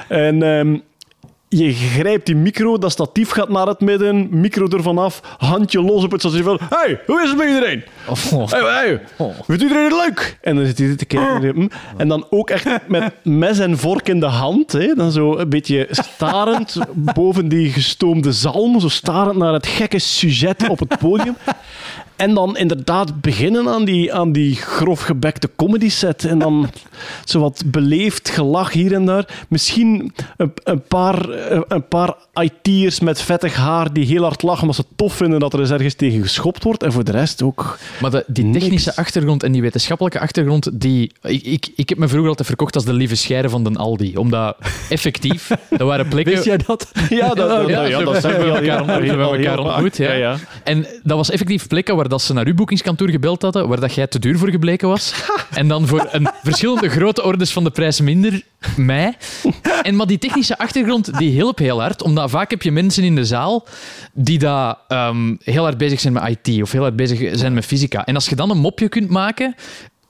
[0.07, 0.77] En ehm,
[1.47, 6.03] je grijpt die micro, dat statief gaat naar het midden, micro ervan af, handje los
[6.03, 7.83] op het statief van hey, hoe is het met iedereen?
[8.07, 9.01] Oh, Hey, hey,
[9.45, 10.37] vindt iedereen het leuk?
[10.41, 11.55] En dan zit hij te kijken.
[11.55, 11.67] hm.
[11.97, 14.71] En dan ook echt met mes en vork in de hand.
[14.71, 14.93] Hè?
[14.93, 16.77] Dan zo een beetje starend
[17.13, 18.79] boven die gestoomde zalm.
[18.79, 21.35] Zo starend naar het gekke sujet op het podium.
[22.15, 26.25] En dan inderdaad beginnen aan die, aan die grofgebekte comedy set.
[26.25, 26.69] En dan
[27.25, 29.45] zo wat beleefd gelach hier en daar.
[29.49, 31.29] Misschien een, een paar,
[31.67, 35.39] een paar IT'ers met vettig haar die heel hard lachen omdat ze het tof vinden
[35.39, 36.83] dat er eens ergens tegen geschopt wordt.
[36.83, 37.77] En voor de rest ook...
[38.01, 38.59] Maar de, die Niks.
[38.59, 42.75] technische achtergrond en die wetenschappelijke achtergrond, die, ik, ik, ik heb me vroeger altijd verkocht
[42.75, 44.17] als de lieve scheire van den Aldi.
[44.17, 44.57] Omdat
[44.89, 46.33] effectief, er waren plekken...
[46.33, 46.91] Wist jij dat?
[47.09, 50.11] Ja, dat, dat, Ja, ja, zo dat hebben we elkaar ontmoet, we elkaar ontmoet, ja.
[50.11, 50.37] ja, ja.
[50.63, 53.93] En dat was effectief plekken waar dat ze naar uw boekingskantoor gebeld hadden, waar dat
[53.93, 55.13] jij te duur voor gebleken was.
[55.49, 58.41] En dan voor een verschillende grote orders van de prijs minder,
[58.75, 59.17] mij.
[59.81, 63.15] En, maar die technische achtergrond, die hielp heel hard, omdat vaak heb je mensen in
[63.15, 63.67] de zaal
[64.13, 67.65] die daar ehm, heel hard bezig zijn met IT of heel hard bezig zijn met
[67.79, 68.05] fysica.
[68.05, 69.55] En als je dan een mopje kunt maken,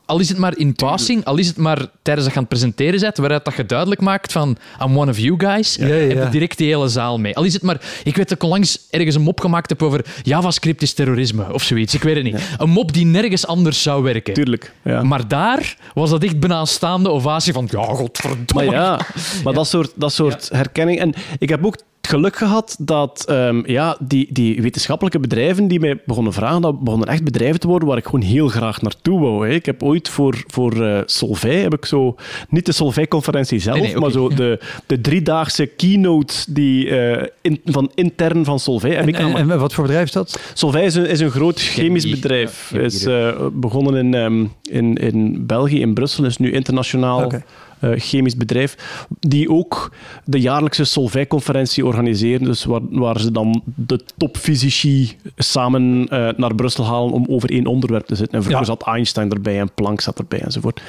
[0.06, 2.48] al is het maar in passing, al is het maar tijdens dat je aan het
[2.48, 5.94] presenteren bent, waaruit dat je duidelijk maakt van I'm one of you guys, Ja, ja,
[5.94, 7.36] heb je direct die hele zaal mee.
[7.36, 7.82] Al is het maar...
[8.04, 11.64] Ik weet dat ik onlangs ergens een mop gemaakt heb over JavaScript is terrorisme of
[11.64, 11.94] zoiets.
[11.94, 12.42] Ik weet het niet.
[12.58, 14.34] Een mop die nergens anders zou werken.
[14.34, 14.74] Tuurlijk.
[14.84, 15.04] Ja.
[15.04, 18.46] Maar daar was dat echt bijna een staande ovatie van ja, godverdomme.
[18.54, 19.00] Maar ja,
[19.44, 21.00] maar dat soort, dat soort herkenning.
[21.00, 26.02] En ik heb ook geluk gehad dat ehm, ja, die, die wetenschappelijke bedrijven die mij
[26.06, 29.48] begonnen vragen, dat begonnen echt bedrijven te worden waar ik gewoon heel graag naartoe wou.
[29.48, 29.54] Hè.
[29.54, 32.16] Ik heb ooit voor, voor eh Solvay, heb ik zo,
[32.50, 34.02] niet de Solvay-conferentie zelf, Nee, nee, oké.
[34.02, 39.18] maar zo de, de driedaagse keynote die, eh, in, van intern van Solvay heb ik
[39.18, 40.40] En, en wat voor bedrijf is dat?
[40.54, 42.72] Solvay is een, is een groot chemisch bedrijf.
[42.74, 47.32] Ja, is eh, begonnen in, ehm, in, in België, in Brussel, is nu internationaal.
[47.80, 48.76] Eh, chemisch bedrijf.
[49.20, 49.92] Die ook
[50.26, 52.44] de jaarlijkse Solvay-conferentie organiseren.
[52.44, 57.66] Dus waar, waar ze dan de topfysici samen eh, naar Brussel halen om over één
[57.66, 58.38] onderwerp te zitten.
[58.38, 58.72] En vroeger Ja.
[58.74, 60.82] zat Einstein erbij en Planck zat erbij enzovoort.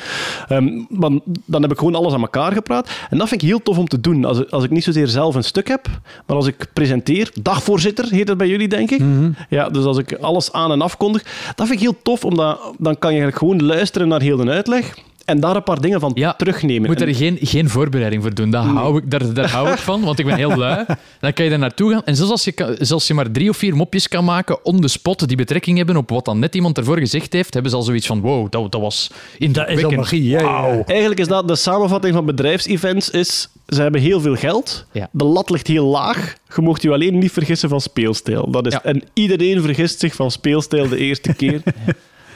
[0.88, 1.10] Maar
[1.44, 2.90] dan heb ik gewoon alles aan elkaar gepraat.
[3.10, 4.24] En dat vind ik heel tof om te doen.
[4.24, 5.86] Als, als ik niet zozeer zelf een stuk heb,
[6.26, 9.00] maar als ik presenteer, dagvoorzitter heet dat bij jullie, denk ik.
[9.48, 11.22] Ja, dus als ik alles aan en afkondig,
[11.54, 14.50] dat vind ik heel tof, omdat dan kan je eigenlijk gewoon luisteren naar heel de
[14.50, 14.94] uitleg.
[15.30, 16.82] En daar een paar dingen van Ja, terugnemen.
[16.82, 18.50] Je moet En- er geen, geen voorbereiding voor doen.
[18.50, 20.84] Dat hou ik, daar, daar hou ik van, want ik ben heel lui.
[21.20, 22.02] Dan kan je daar naartoe gaan.
[22.04, 24.80] En zelfs als je, zelfs als je maar drie of vier mopjes kan maken on
[24.80, 27.76] the spot die betrekking hebben op wat dan net iemand ervoor gezegd heeft, hebben ze
[27.76, 29.96] al zoiets van wow, dat, dat was Dat is al indrukwekkend.
[29.96, 30.28] magie.
[30.28, 30.82] Ja, ja, ja.
[30.86, 35.08] Eigenlijk is dat de samenvatting van bedrijfsevents is, ze hebben heel veel geld, Ja.
[35.12, 38.50] de lat ligt heel laag, je mocht je alleen niet vergissen van speelstijl.
[38.50, 38.84] Dat is, Ja.
[38.84, 41.62] En iedereen vergist zich van speelstijl de eerste keer.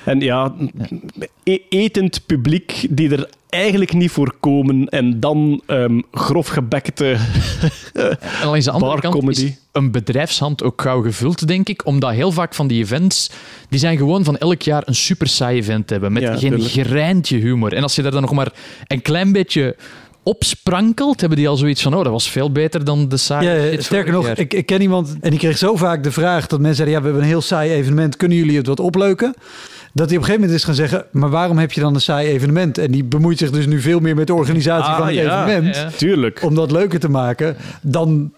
[0.04, 0.54] En ja,
[1.42, 7.16] e- etend publiek die er eigenlijk niet voor komen en dan ehm grof gebekte...
[8.40, 11.86] En langs de andere kant is een bedrijfshand ook gauw gevuld, denk ik.
[11.86, 13.30] Omdat heel vaak van die events,
[13.68, 16.12] die zijn gewoon van elk jaar een super saai event hebben.
[16.12, 16.70] Met Ja, geen tuurlijk.
[16.70, 17.72] gerijntje humor.
[17.72, 18.52] En als je daar dan nog maar
[18.86, 19.76] een klein beetje
[20.22, 23.80] opsprankelt, hebben die al zoiets van, oh, dat was veel beter dan de saai Ja,
[23.80, 26.76] sterker nog, ik, ik ken iemand en die kreeg zo vaak de vraag dat mensen
[26.76, 29.34] zeiden: Ja, we hebben een heel saai evenement, kunnen jullie het wat opleuken?
[29.96, 32.00] Dat hij op een gegeven moment is gaan zeggen: Maar waarom heb je dan een
[32.00, 32.78] saai evenement?
[32.78, 35.46] En die bemoeit zich dus nu veel meer met de organisatie Ah, van het ja,
[35.46, 35.76] evenement.
[35.76, 35.90] ja.
[35.96, 36.42] Tuurlijk.
[36.42, 38.32] Om dat leuker te maken dan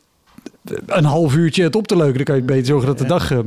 [0.86, 2.14] een half uurtje het op te leuken.
[2.16, 3.38] Dan kan je beter zorgen dat de dag eh,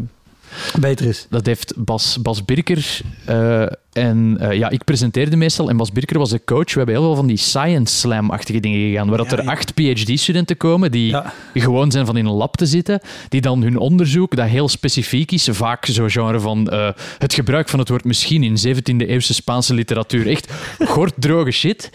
[0.80, 1.26] beter is.
[1.30, 3.62] Dat heeft Bas, Bas Birker eh,
[3.93, 6.72] en eh, ja, ik presenteerde meestal en Bas Birker was de coach.
[6.74, 9.52] We hebben heel veel van die science slam-achtige dingen gegaan, waar dat Ja, er ja.
[9.52, 11.34] acht PhD-studenten komen die Ja.
[11.54, 15.32] gewoon zijn van in een lab te zitten, die dan hun onderzoek, dat heel specifiek
[15.32, 19.74] is, vaak zo'n genre van eh, het gebruik van het woord misschien in 17e-eeuwse Spaanse
[19.74, 21.89] literatuur, echt gorddroge shit.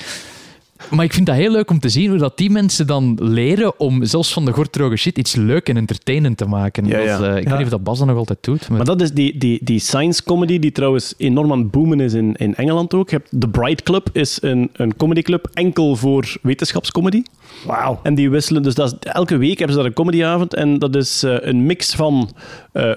[0.91, 3.81] Maar ik vind dat heel leuk om te zien hoe dat die mensen dan leren
[3.81, 6.87] om zelfs van de gorddroge shit iets leuk en entertainend te maken.
[6.87, 7.17] Ja, Dat is, ja.
[7.33, 7.49] eh, ik Ja.
[7.49, 8.69] weet niet of dat Bas dat nog altijd doet.
[8.69, 8.77] Maar...
[8.77, 12.13] Maar dat is die, die, die science comedy die trouwens enorm aan het boomen is
[12.13, 13.11] in, in Engeland ook.
[13.11, 17.23] Je hebt The Bright Club is een, een comedyclub enkel voor wetenschapscomedy.
[17.67, 18.01] Wauw.
[18.03, 20.55] En die wisselen, dus dat is, elke week hebben ze daar een comedyavond.
[20.55, 22.31] En dat is eh, een mix van
[22.73, 22.91] eh,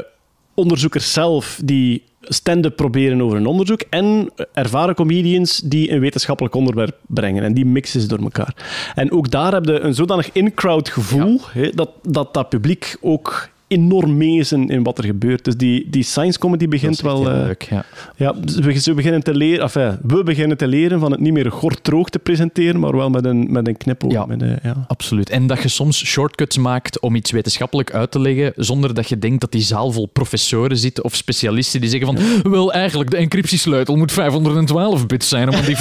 [0.53, 6.95] onderzoekers zelf die stand-up proberen over een onderzoek en ervaren comedians die een wetenschappelijk onderwerp
[7.07, 7.43] brengen.
[7.43, 8.55] En die mixen ze door elkaar.
[8.95, 13.49] En ook daar heb je een zodanig in-crowd gevoel hè, dat, dat dat publiek ook
[13.67, 15.43] enorm in, wat er gebeurt.
[15.43, 17.29] Dus die, die science comedy begint wel...
[17.29, 17.85] eh, leuk, ja.
[18.15, 21.51] ja, ze ze beginnen te leren, enfin, we beginnen te leren van het niet meer
[21.51, 24.11] gorddroog te presenteren, maar wel met een, met een knipoog.
[24.11, 24.25] Ja.
[24.25, 24.85] Met een, ja.
[24.87, 25.29] Absoluut.
[25.29, 29.19] En dat je soms shortcuts maakt om iets wetenschappelijk uit te leggen, zonder dat je
[29.19, 33.17] denkt dat die zaal vol professoren zitten of specialisten die zeggen van wel, eigenlijk, de
[33.17, 35.75] encryptiesleutel moet 512 bits zijn om die.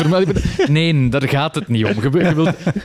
[0.68, 1.94] Nee, daar gaat het niet om.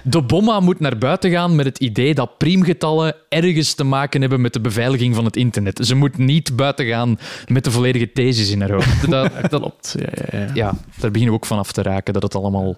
[0.04, 4.42] De bomma moet naar buiten gaan met het idee dat priemgetallen ergens te maken hebben
[4.42, 5.80] met de beveiliging van het internet.
[5.82, 9.10] Ze moet niet buiten gaan met de volledige thesis in haar hoofd.
[9.10, 9.96] Dat, dat, Klopt.
[10.00, 10.52] Ja, ja, ja.
[10.54, 12.78] ja, daar beginnen we ook van af te raken, dat het allemaal...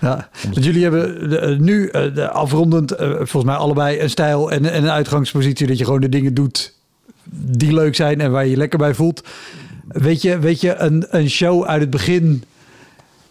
[0.00, 4.50] Ja, want jullie hebben eh, nu eh, de afrondend eh, volgens mij allebei een stijl
[4.50, 6.74] en, en een uitgangspositie dat je gewoon de dingen doet
[7.30, 9.28] die leuk zijn en waar je je lekker bij voelt.
[9.88, 12.44] Weet je, weet je een, een show uit het begin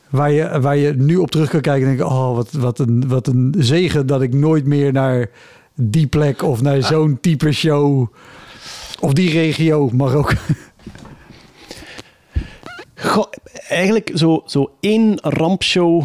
[0.10, 3.08] waar je, waar je nu op terug kan kijken en denken, oh wat, wat, een,
[3.08, 5.30] wat een zegen dat ik nooit meer naar
[5.76, 8.07] die plek of naar zo'n type show
[8.99, 10.34] of die regio mag ook.
[12.95, 13.32] Goh,
[13.67, 16.03] eigenlijk zo, zo één rampshow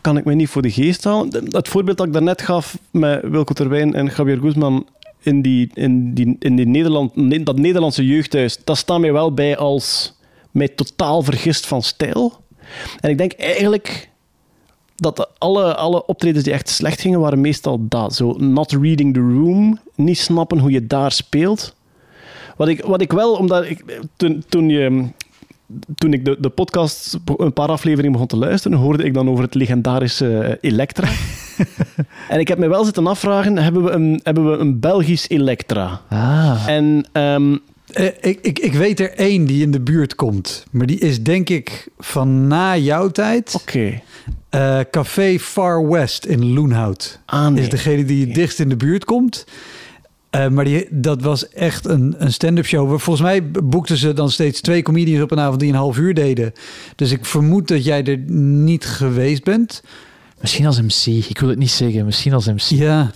[0.00, 1.28] kan ik me niet voor de geest halen.
[1.48, 4.88] Het voorbeeld dat ik daarnet gaf met Wilco Terwijn en Javier Guzman
[5.20, 9.34] in, die, in, die, in die Nederland, ne- dat Nederlandse jeugdhuis, dat staat mij wel
[9.34, 10.18] bij als
[10.50, 12.44] mij totaal vergist van stijl.
[13.00, 14.10] En ik denk eigenlijk
[14.96, 18.14] dat alle, alle optredens die echt slecht gingen, waren meestal dat.
[18.14, 21.74] Zo not reading the room, niet snappen hoe je daar speelt.
[22.56, 23.84] Wat ik, wat ik wel, omdat ik,
[24.16, 25.04] toen, toen, je,
[25.94, 29.44] toen ik de, de podcast een paar afleveringen begon te luisteren, hoorde ik dan over
[29.44, 31.08] het legendarische eh, Elektra.
[32.28, 36.00] en ik heb me wel zitten afvragen, hebben we een, hebben we een Belgisch Elektra?
[36.08, 37.56] Ah, En ehm,
[37.92, 41.22] Eh, ik, ik, ik weet er één die in de buurt komt, maar die is
[41.22, 43.54] denk ik van na jouw tijd.
[43.54, 44.02] oké.
[44.56, 47.62] Eh, Café Far West in Loenhout Ah, nee.
[47.62, 49.44] is degene die het dichtst in de buurt komt.
[50.30, 52.88] Eh, maar die, dat was echt een, een stand-up show.
[52.88, 56.14] Volgens mij boekten ze dan steeds twee comedians op een avond die een half uur
[56.14, 56.52] deden.
[56.94, 59.82] Dus ik vermoed dat jij er niet geweest bent.
[60.40, 61.24] misschien als MC.
[61.28, 62.04] Ik wil het niet zeggen.
[62.04, 62.60] Misschien als MC.
[62.60, 63.10] Ja.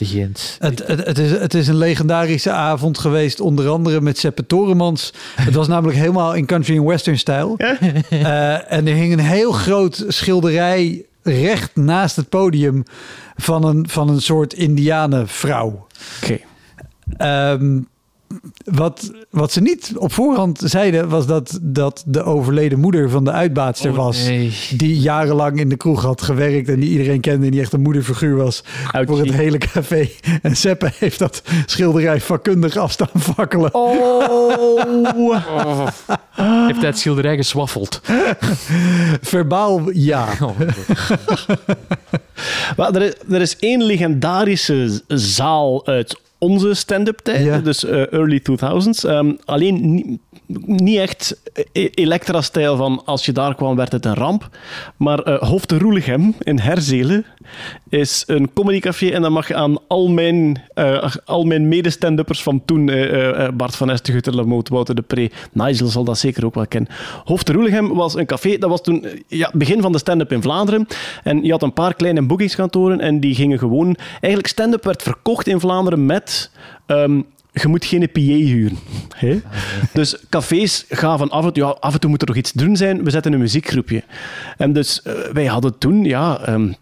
[0.58, 5.12] Het, het, het, is, het is een legendarische avond geweest, onder andere met Seppe Toremans.
[5.36, 7.56] Het was namelijk helemaal in country en western stijl.
[7.56, 12.82] Eh, en er hing een heel groot schilderij recht naast het podium
[13.36, 15.86] van een, van een soort indianenvrouw.
[16.22, 16.38] Oké.
[17.16, 17.80] Ehm,
[18.64, 23.30] wat, wat ze niet op voorhand zeiden, was dat, dat de overleden moeder van de
[23.30, 24.24] uitbaatster Oh, was.
[24.24, 24.52] nee.
[24.76, 27.80] Die jarenlang in de kroeg had gewerkt en die iedereen kende en die echt een
[27.82, 29.06] moederfiguur was Ouchie.
[29.06, 30.08] voor het hele café.
[30.42, 33.74] En Seppe heeft dat schilderij vakkundig afstaan fakkelen.
[33.74, 35.38] Oh!
[36.66, 38.00] Heeft hij het schilderij geswaffeld?
[39.20, 40.28] Verbaal ja.
[40.42, 40.58] Oh,
[42.76, 47.58] Maar er, is, er is één legendarische zaal uit onze stand-up tijd, Ja.
[47.60, 49.04] dus eh, early 2000s.
[49.04, 50.20] Ehm, alleen
[50.64, 51.40] niet, echt
[51.72, 54.48] e- Elektra-stijl van als je daar kwam werd het een ramp.
[54.96, 57.24] Maar eh Hof de Roelichem in Herzelen
[57.88, 62.64] is een comedycafé en dan mag je aan al mijn, eh, al mijn mede-stand-uppers van
[62.64, 66.54] toen, eh, eh, Bart van Esten, Gutter Wouter de Pre, Nigel zal dat zeker ook
[66.54, 66.90] wel kennen.
[67.24, 70.32] Hof de Roelichem was een café, dat was toen eh, ja, begin van de stand-up
[70.32, 70.86] in Vlaanderen.
[71.22, 73.96] En je had een paar kleine boekingskantoren en die gingen gewoon...
[74.10, 76.50] Eigenlijk, stand-up werd verkocht in Vlaanderen met...
[76.86, 77.20] ehm,
[77.52, 78.78] je moet geen PA huren.
[79.16, 79.40] Hè?
[79.92, 82.76] Dus cafés gaven af en, toe, ja, af en toe moet er nog iets doen
[82.76, 83.04] zijn.
[83.04, 84.02] We zetten een muziekgroepje.
[84.56, 86.40] En dus eh, wij hadden toen, ja...
[86.40, 86.72] ehm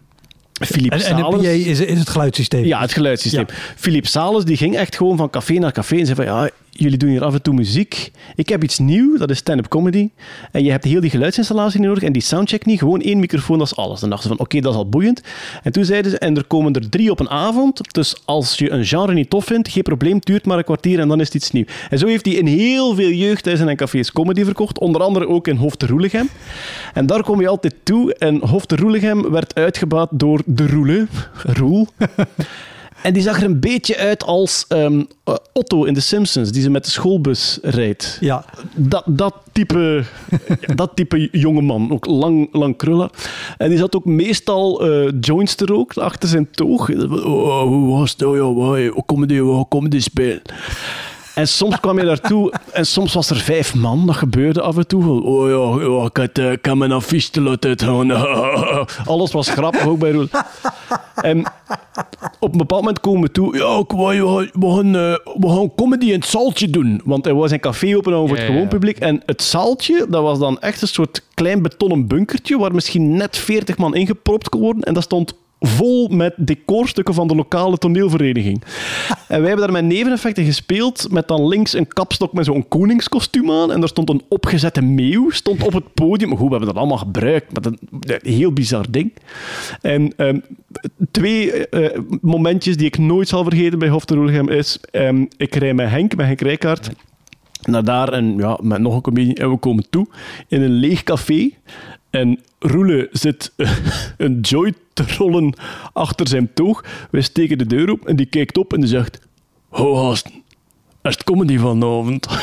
[0.65, 2.65] Philippe En, en de PA is, is het geluidssysteem.
[2.65, 3.45] ja, het geluidssysteem.
[3.75, 6.49] Philippe Sales die ging echt gewoon van café naar café en zei van ja,
[6.79, 8.11] jullie doen hier af en toe muziek.
[8.35, 10.09] Ik heb iets nieuws, dat is stand-up comedy.
[10.51, 12.79] En je hebt heel die geluidsinstallatie nodig en die soundcheck niet.
[12.79, 13.99] Gewoon één microfoon, dat is alles.
[13.99, 15.21] Dan dachten ze van oké, dat is al boeiend.
[15.63, 17.93] En toen zeiden ze, en er komen er drie op een avond.
[17.93, 21.07] Dus als je een genre niet tof vindt, geen probleem, duurt maar een kwartier en
[21.07, 21.67] dan is het iets nieuws.
[21.89, 24.79] En zo heeft hij in heel veel jeugdhuizen en cafés comedy verkocht.
[24.79, 26.29] Onder andere ook in Hof de Roelichem.
[26.93, 28.13] En daar kom je altijd toe.
[28.13, 31.07] En Hof de Roelichem werd uitgebaat door De Roele.
[31.43, 31.87] Roel.
[33.03, 36.61] En die zag er een beetje uit als ehm, eh, Otto in The Simpsons, die
[36.61, 38.17] ze met de schoolbus rijdt.
[38.21, 38.45] Ja.
[38.75, 40.03] Dat, dat, type,
[40.75, 43.09] dat type jongeman, ook lang, lang krullen.
[43.57, 46.89] En die zat ook meestal eh joints te roken achter zijn toog.
[46.89, 48.19] Oh, hoe was het?
[48.19, 50.41] Ja, waar, hoe comedy, hoe comedy spelen?
[51.39, 54.05] En soms kwam je daartoe en soms was er vijf man.
[54.05, 55.23] Dat gebeurde af en toe.
[55.23, 58.11] Oh ja, ja ik, had, eh, ik heb mijn affiche te laten.
[59.05, 60.27] Alles was grappig, ook bij Roel.
[61.15, 61.43] En
[62.39, 63.57] op een bepaald moment komen we toe.
[63.57, 67.01] Ja, we, gaan, eh, we gaan comedy in het zaaltje doen.
[67.03, 68.97] Want hij was een café open voor het gewoon publiek.
[68.97, 72.57] En het zaaltje, dat was dan echt een soort klein betonnen bunkertje.
[72.57, 74.83] Waar misschien net 40 man ingepropt kon worden.
[74.83, 78.63] En dat stond vol met decorstukken van de lokale toneelvereniging.
[79.27, 81.11] En wij hebben daar met neveneffecten gespeeld.
[81.11, 83.71] Met dan links een kapstok met zo'n koningskostuum aan.
[83.71, 86.29] En daar stond een opgezette meeuw stond op het podium.
[86.29, 87.53] Goed, we hebben dat allemaal gebruikt.
[87.53, 89.13] Maar een heel bizar ding.
[89.81, 90.39] En ehm,
[91.11, 94.79] twee eh, momentjes die ik nooit zal vergeten bij Hof de Roelichem is...
[94.91, 96.89] ehm, ik rij met Henk, met Henk Rijkaard
[97.61, 99.35] naar daar en ja, met nog een comedie.
[99.35, 100.07] En we komen toe
[100.47, 101.49] in een leeg café.
[102.09, 103.51] En Roele zit
[104.17, 105.53] een joy te rollen
[105.93, 106.83] achter zijn toog.
[107.11, 109.19] Wij steken de deur op en die kijkt op en die zegt...
[109.69, 110.31] Ho, gasten,
[111.01, 112.27] is het comedy vanavond?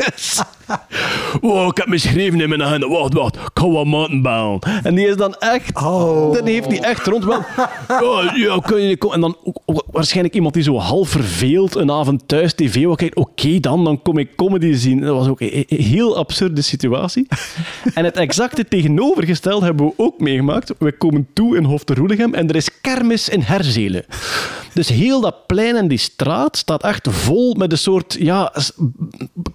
[1.40, 2.88] Wow, ik heb me geschreven in mijn agenda.
[2.88, 3.34] Wacht, wacht.
[3.36, 4.58] Ik ga wat maten bellen.
[4.82, 5.76] En die is dan echt...
[5.76, 6.32] Oh.
[6.34, 7.42] Dan heeft hij echt rond wel...
[7.88, 9.14] Ja, ja, kun je komen?
[9.14, 13.16] En dan ook- waarschijnlijk iemand die zo half verveeld een avond thuis tv wat kijkt.
[13.16, 15.00] Oké, dan, dan kom ik comedy zien.
[15.00, 17.26] Dat was ook een heel absurde situatie.
[17.94, 20.72] En het exacte tegenovergestelde hebben we ook meegemaakt.
[20.78, 24.04] We komen toe in Hof de Roelichem en er is kermis in Herzelen.
[24.74, 28.52] Dus heel dat plein en die straat staat echt vol met een soort ja,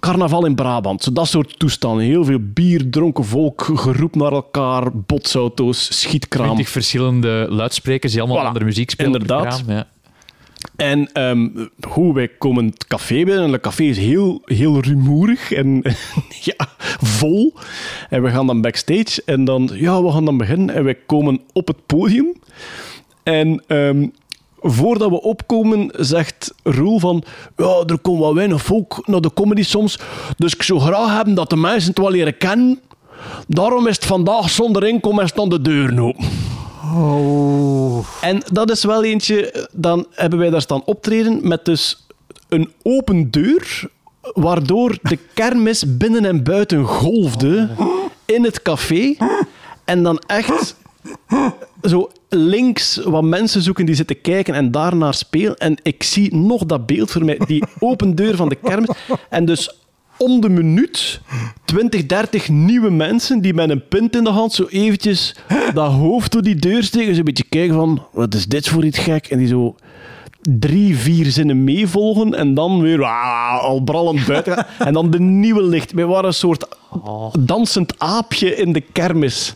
[0.00, 1.02] carnaval in Brabant.
[1.06, 2.04] Zo dat soort toestanden.
[2.04, 6.46] Heel veel bier, dronken volk, geroep naar elkaar, botsauto's, schietkraam.
[6.46, 8.46] 20 verschillende luidsprekers die allemaal Voilà.
[8.46, 9.12] andere muziek spelen.
[9.12, 9.62] Inderdaad.
[9.66, 9.86] Ja.
[10.76, 11.48] En ehm,
[11.88, 13.44] hoe wij komen het café binnen.
[13.44, 15.82] En het café is heel, heel rumoerig en
[16.48, 16.68] ja,
[17.00, 17.54] vol.
[18.10, 19.22] En we gaan dan backstage.
[19.24, 20.74] En dan, ja, we gaan dan beginnen.
[20.74, 22.32] En wij komen op het podium.
[23.22, 24.06] En ehm,
[24.70, 27.22] voordat we opkomen, zegt Roel van...
[27.56, 29.98] Ja, er komt wat weinig volk naar de comedy soms.
[30.36, 32.80] Dus ik zou graag hebben dat de mensen het wel leren kennen.
[33.48, 36.24] Daarom is het vandaag zonder inkomen en staan de deuren open.
[36.94, 38.06] Oh.
[38.20, 42.06] En dat is wel eentje, dan hebben wij daar staan optreden met dus
[42.48, 43.90] een open deur,
[44.20, 47.68] waardoor de kermis binnen en buiten golfde
[48.24, 49.16] in het café.
[49.84, 50.76] En dan echt
[51.82, 55.56] zo links wat mensen zoeken die zitten kijken en daarnaar spelen.
[55.56, 58.88] En ik zie nog dat beeld voor mij, die open deur van de kermis.
[59.30, 59.80] En dus
[60.18, 61.20] om de minuut
[61.64, 65.34] 20, 30 nieuwe mensen die met een pint in de hand zo eventjes
[65.74, 67.12] dat hoofd door die deur steken.
[67.12, 69.26] Zo een beetje kijken van, wat is dit voor iets gek?
[69.26, 69.76] En die zo
[70.40, 74.66] drie, vier zinnen meevolgen en dan weer ah, al brallend buiten.
[74.78, 75.92] En dan de nieuwe licht.
[75.92, 76.66] Wij waren een soort
[77.38, 79.54] dansend aapje in de kermis.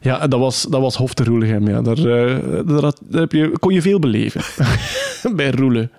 [0.00, 1.68] Ja, dat was, dat was Hof te Roelichem.
[1.68, 1.82] Ja.
[1.82, 4.40] Daar, eh, daar, had- daar heb je, kon je veel beleven.
[5.36, 5.90] Bij Roelen.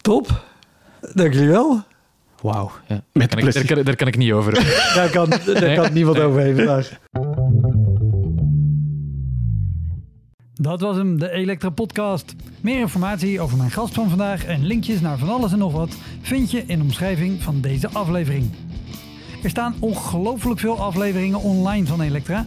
[0.00, 0.44] Top.
[1.14, 1.82] Dank jullie wel.
[2.42, 2.70] Wauw.
[2.88, 2.94] Ja.
[2.94, 3.74] Met Kan ik- daar, plezier.
[3.74, 4.52] kan, daar kan ik niet over.
[4.94, 5.76] Daar kan, daar Nee.
[5.76, 6.26] kan niemand Nee.
[6.26, 6.98] overheen vandaag.
[10.54, 12.34] Dat was hem, de Elektra Podcast.
[12.60, 15.96] Meer informatie over mijn gast van vandaag en linkjes naar van alles en nog wat
[16.20, 18.50] vind je in de omschrijving van deze aflevering.
[19.42, 22.46] Er staan ongelooflijk veel afleveringen online van Elektra.